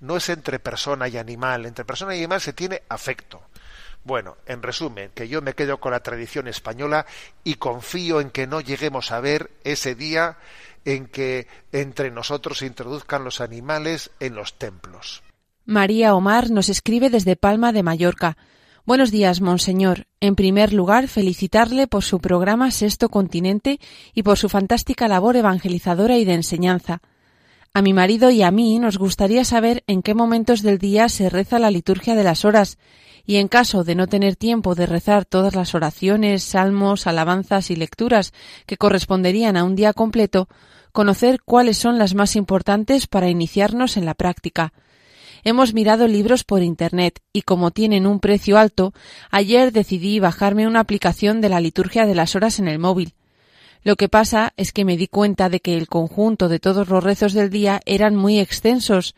[0.00, 3.42] no es entre persona y animal, entre persona y animal se tiene afecto.
[4.04, 7.06] Bueno, en resumen, que yo me quedo con la tradición española
[7.42, 10.36] y confío en que no lleguemos a ver ese día
[10.84, 15.22] en que entre nosotros se introduzcan los animales en los templos.
[15.64, 18.36] María Omar nos escribe desde Palma de Mallorca.
[18.84, 20.06] Buenos días, Monseñor.
[20.20, 23.80] En primer lugar, felicitarle por su programa Sexto Continente
[24.12, 27.00] y por su fantástica labor evangelizadora y de enseñanza.
[27.72, 31.30] A mi marido y a mí nos gustaría saber en qué momentos del día se
[31.30, 32.76] reza la liturgia de las horas
[33.26, 37.76] y en caso de no tener tiempo de rezar todas las oraciones, salmos, alabanzas y
[37.76, 38.32] lecturas
[38.66, 40.48] que corresponderían a un día completo,
[40.92, 44.72] conocer cuáles son las más importantes para iniciarnos en la práctica.
[45.42, 48.94] Hemos mirado libros por Internet y como tienen un precio alto,
[49.30, 53.14] ayer decidí bajarme una aplicación de la liturgia de las horas en el móvil.
[53.82, 57.04] Lo que pasa es que me di cuenta de que el conjunto de todos los
[57.04, 59.14] rezos del día eran muy extensos,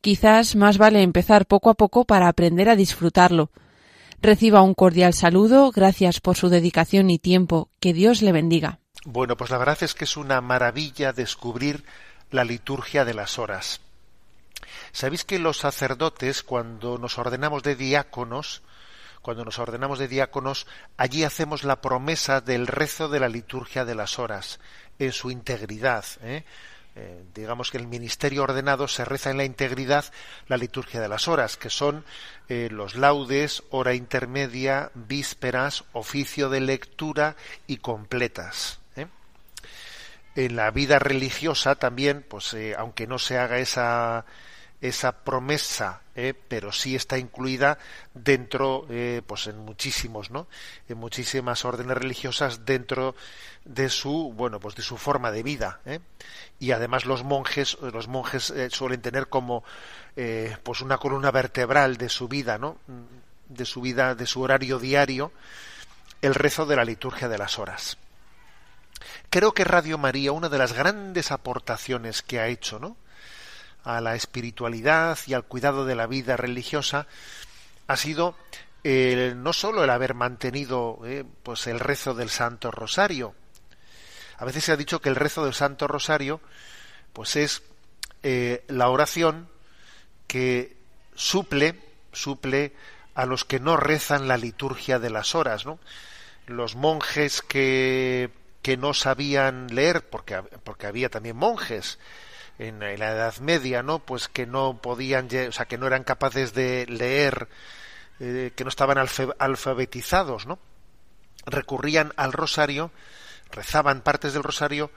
[0.00, 3.50] Quizás más vale empezar poco a poco para aprender a disfrutarlo.
[4.20, 7.70] Reciba un cordial saludo, gracias por su dedicación y tiempo.
[7.80, 8.80] Que Dios le bendiga.
[9.04, 11.84] Bueno, pues la verdad es que es una maravilla descubrir
[12.30, 13.80] la liturgia de las horas.
[14.92, 18.62] ¿Sabéis que los sacerdotes, cuando nos ordenamos de diáconos,
[19.22, 23.94] cuando nos ordenamos de diáconos, allí hacemos la promesa del rezo de la liturgia de
[23.94, 24.60] las horas,
[24.98, 26.04] en su integridad.
[26.22, 26.44] ¿eh?
[27.00, 30.04] Eh, digamos que el ministerio ordenado se reza en la integridad
[30.48, 32.04] la liturgia de las horas, que son
[32.48, 37.36] eh, los laudes, hora intermedia, vísperas, oficio de lectura
[37.68, 38.80] y completas.
[38.96, 39.06] ¿eh?
[40.34, 44.24] En la vida religiosa también, pues aunque no se haga esa
[44.80, 47.78] esa promesa, eh, pero sí está incluida
[48.14, 50.46] dentro, eh, pues en muchísimos, ¿no?
[50.88, 53.16] En muchísimas órdenes religiosas dentro
[53.64, 55.80] de su, bueno, pues de su forma de vida.
[55.84, 56.00] ¿eh?
[56.60, 59.64] Y además los monjes, los monjes suelen tener como,
[60.62, 62.78] pues una columna vertebral de su vida, ¿no?
[63.48, 65.32] De su vida, de su horario diario,
[66.22, 67.98] el rezo de la liturgia de las horas.
[69.30, 72.96] Creo que Radio María, una de las grandes aportaciones que ha hecho, ¿no?
[73.88, 77.06] A la espiritualidad y al cuidado de la vida religiosa
[77.86, 78.36] ha sido
[78.84, 83.34] no sólo el haber mantenido eh, pues el rezo del Santo Rosario.
[84.36, 86.40] A veces se ha dicho que el rezo del Santo Rosario
[87.14, 87.62] pues es
[88.22, 89.48] eh, la oración
[90.26, 90.76] que
[91.14, 91.80] suple
[92.12, 92.74] suple
[93.14, 95.78] a los que no rezan la liturgia de las horas, ¿no?
[96.46, 98.30] Los monjes que,
[98.60, 101.98] que no sabían leer, porque, porque había también monjes
[102.58, 104.00] en, la Edad Media, ¿no?
[104.00, 107.48] Pues que no podían, o sea, que no eran capaces de leer,
[108.20, 110.58] eh, que no estaban alfabetizados, ¿no?
[111.46, 112.90] Recurrían al rosario,
[113.50, 114.90] rezaban partes del rosario,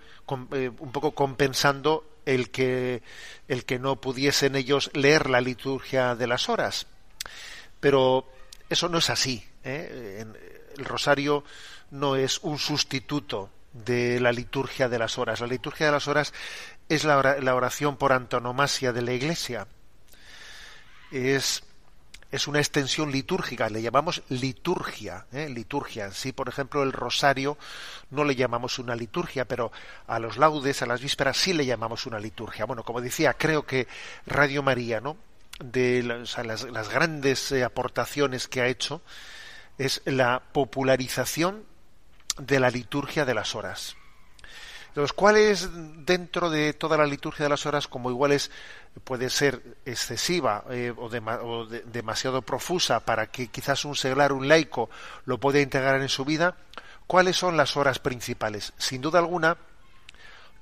[0.54, 3.02] eh, un poco compensando el que
[3.48, 6.88] el que no pudiesen ellos leer la liturgia de las horas.
[7.80, 8.30] Pero
[8.70, 9.46] eso no es así.
[9.64, 10.26] ¿eh?
[10.78, 11.44] El rosario
[11.92, 15.40] no es un sustituto de la liturgia de las horas.
[15.40, 16.34] La liturgia de las horas
[16.92, 19.66] es la oración por antonomasia de la Iglesia.
[21.10, 21.64] Es,
[22.48, 25.48] una extensión litúrgica, le llamamos liturgia, ¿eh?
[25.48, 26.12] liturgia.
[26.12, 27.58] Sí, por ejemplo, el rosario
[28.10, 29.72] no le llamamos una liturgia, pero
[30.06, 32.66] a los laudes, a las vísperas sí le llamamos una liturgia.
[32.66, 33.88] Bueno, como decía, creo que
[34.26, 35.16] Radio María, ¿no?
[35.64, 39.02] De las, las grandes eh, aportaciones que ha hecho
[39.78, 41.64] es la popularización
[42.38, 43.96] de la liturgia de las horas
[44.96, 45.70] los cuales
[46.06, 48.52] dentro de toda la liturgia de las horas, como iguales
[49.04, 51.10] puede ser excesiva eh, o,
[51.66, 54.90] demasiado profusa para que quizás un seglar, un laico,
[55.26, 56.56] lo pueda integrar en su vida,
[57.08, 58.74] ¿cuáles son las horas principales?
[58.78, 59.58] Sin duda alguna,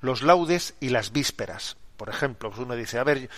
[0.00, 1.76] los laudes y las vísperas.
[1.96, 3.28] Por ejemplo, pues uno dice, a ver,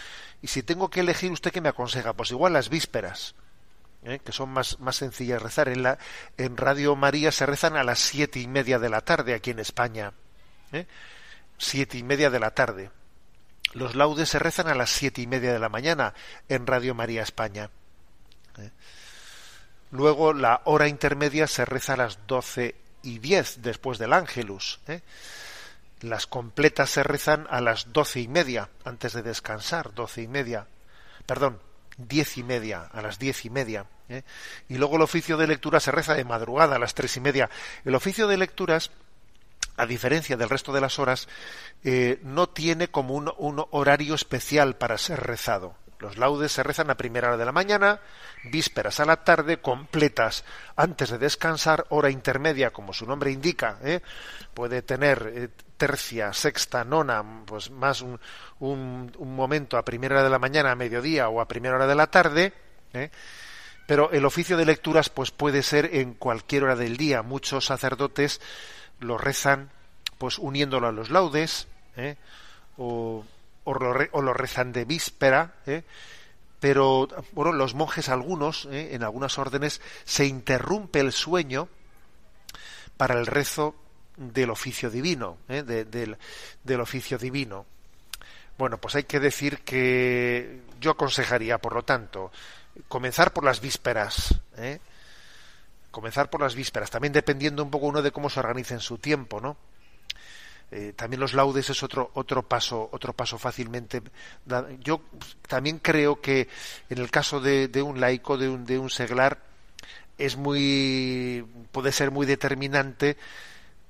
[0.40, 2.12] y si tengo que elegir, ¿usted qué me aconseja?
[2.12, 3.34] Pues igual las vísperas.
[4.04, 4.20] ¿eh?
[4.24, 5.68] que son más, más sencillas rezar.
[5.68, 5.98] En, la,
[6.36, 9.58] en Radio María se rezan a las siete y media de la tarde aquí en
[9.58, 10.12] España.
[10.72, 10.86] ¿Eh?
[11.58, 12.90] siete y media de la tarde.
[13.74, 16.14] Los laudes se rezan a las siete y media de la mañana
[16.48, 17.70] en Radio María España.
[18.58, 18.70] ¿eh?
[19.90, 24.80] Luego la hora intermedia se reza a las doce y diez después del Ángelus.
[24.88, 25.00] ¿eh?
[26.00, 30.66] Las completas se rezan a las doce y media antes de descansar, doce y media.
[31.26, 31.60] Perdón,
[31.96, 33.86] diez y media, a las diez y media.
[34.68, 37.48] Y luego el oficio de lectura se reza de madrugada a las tres y media.
[37.84, 38.90] El oficio de lecturas
[39.76, 41.28] a diferencia del resto de las horas,
[41.84, 45.76] eh, no tiene como un, un, horario especial para ser rezado.
[45.98, 48.00] Los laudes se rezan a primera hora de la mañana,
[48.50, 50.44] vísperas a la tarde, completas
[50.74, 54.00] antes de descansar, hora intermedia, como su nombre indica, ¿eh?
[54.52, 58.18] puede tener eh, tercia, sexta, nona, pues más un,
[58.58, 61.94] un, momento a primera hora de la mañana, a mediodía o a primera hora de
[61.94, 62.52] la tarde,
[63.86, 67.22] pero el oficio de lecturas pues puede ser en cualquier hora del día.
[67.22, 68.40] Muchos sacerdotes
[69.02, 69.70] lo rezan
[70.18, 72.16] pues uniéndolo a los laudes ¿eh?
[72.76, 73.24] o,
[73.64, 75.82] o, lo rezan de víspera ¿eh?
[76.60, 78.94] pero bueno los monjes algunos ¿eh?
[78.94, 81.68] en algunas órdenes se interrumpe el sueño
[82.96, 83.74] para el rezo
[84.16, 86.16] del oficio divino del,
[86.62, 87.66] del oficio divino
[88.58, 92.30] bueno pues hay que decir que yo aconsejaría por lo tanto
[92.88, 94.34] comenzar por las vísperas.
[95.92, 98.98] Comenzar por las vísperas, también dependiendo un poco uno de cómo se organiza en su
[98.98, 99.56] tiempo, ¿no?
[100.74, 104.00] Eh, también los laudes es otro otro paso otro paso fácilmente
[104.80, 105.02] yo
[105.46, 106.48] también creo que
[106.88, 109.38] en el caso de, un laico de un de un seglar
[110.16, 113.18] es muy puede ser muy determinante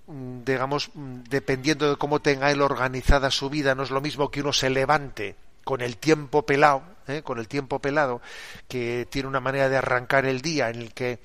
[0.09, 4.33] mm, digamos mm, dependiendo de cómo tenga él organizada su vida no es lo mismo
[4.33, 7.23] que uno se levante con el tiempo pelado ¿eh?
[7.23, 8.21] con el tiempo pelado
[8.67, 11.21] que tiene una manera de arrancar el día en el que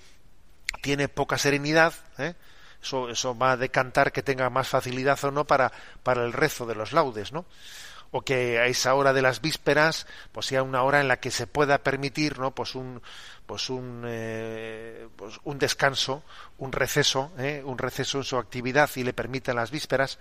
[0.82, 2.36] tiene poca serenidad, ¿eh?
[2.82, 5.72] eso, eso va a decantar que tenga más facilidad o no para,
[6.04, 7.46] para el rezo de los laudes, ¿no?
[8.12, 11.30] o que a esa hora de las vísperas pues sea una hora en la que
[11.30, 13.02] se pueda permitir no pues un
[13.46, 16.24] pues un eh, pues un descanso
[16.58, 17.62] un receso ¿eh?
[17.66, 20.20] un receso en su actividad y le permita las vísperas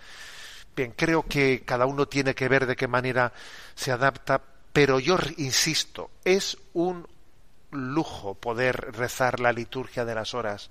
[0.77, 3.33] Bien, creo que cada uno tiene que ver de qué manera
[3.75, 4.43] se adapta,
[4.75, 7.09] pero yo insisto, es un
[7.71, 10.71] lujo poder rezar la liturgia de las horas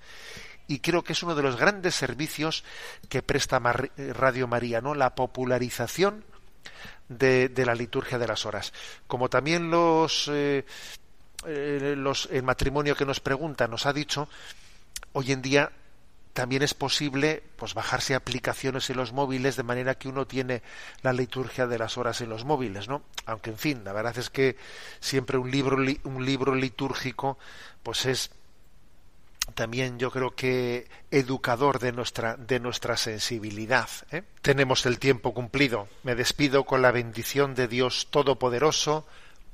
[0.68, 2.64] y creo que es uno de los grandes servicios
[3.10, 4.96] que presta Radio María, ¿no?
[4.96, 6.24] La popularización
[7.08, 8.74] de, la liturgia de las horas.
[9.08, 10.66] Como también los, eh,
[11.46, 14.28] eh, los el matrimonio que nos pregunta nos ha dicho,
[15.14, 15.72] hoy en día
[16.36, 20.64] también es posible pues bajarse aplicaciones en los móviles de manera que uno tiene
[21.02, 23.04] la liturgia de las horas en los móviles, ¿no?
[23.26, 24.58] Aunque en fin, la verdad es que
[25.00, 27.38] siempre un libro un libro litúrgico
[27.84, 28.32] pues es
[29.54, 33.88] también yo creo que educador de nuestra de nuestra sensibilidad.
[34.12, 34.24] ¿eh?
[34.42, 35.88] Tenemos el tiempo cumplido.
[36.04, 39.08] Me despido con la bendición de Dios Todopoderoso,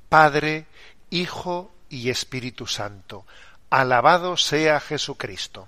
[0.10, 0.66] Padre,
[1.12, 3.28] Hijo y Espíritu Santo.
[3.70, 5.68] Alabado sea Jesucristo.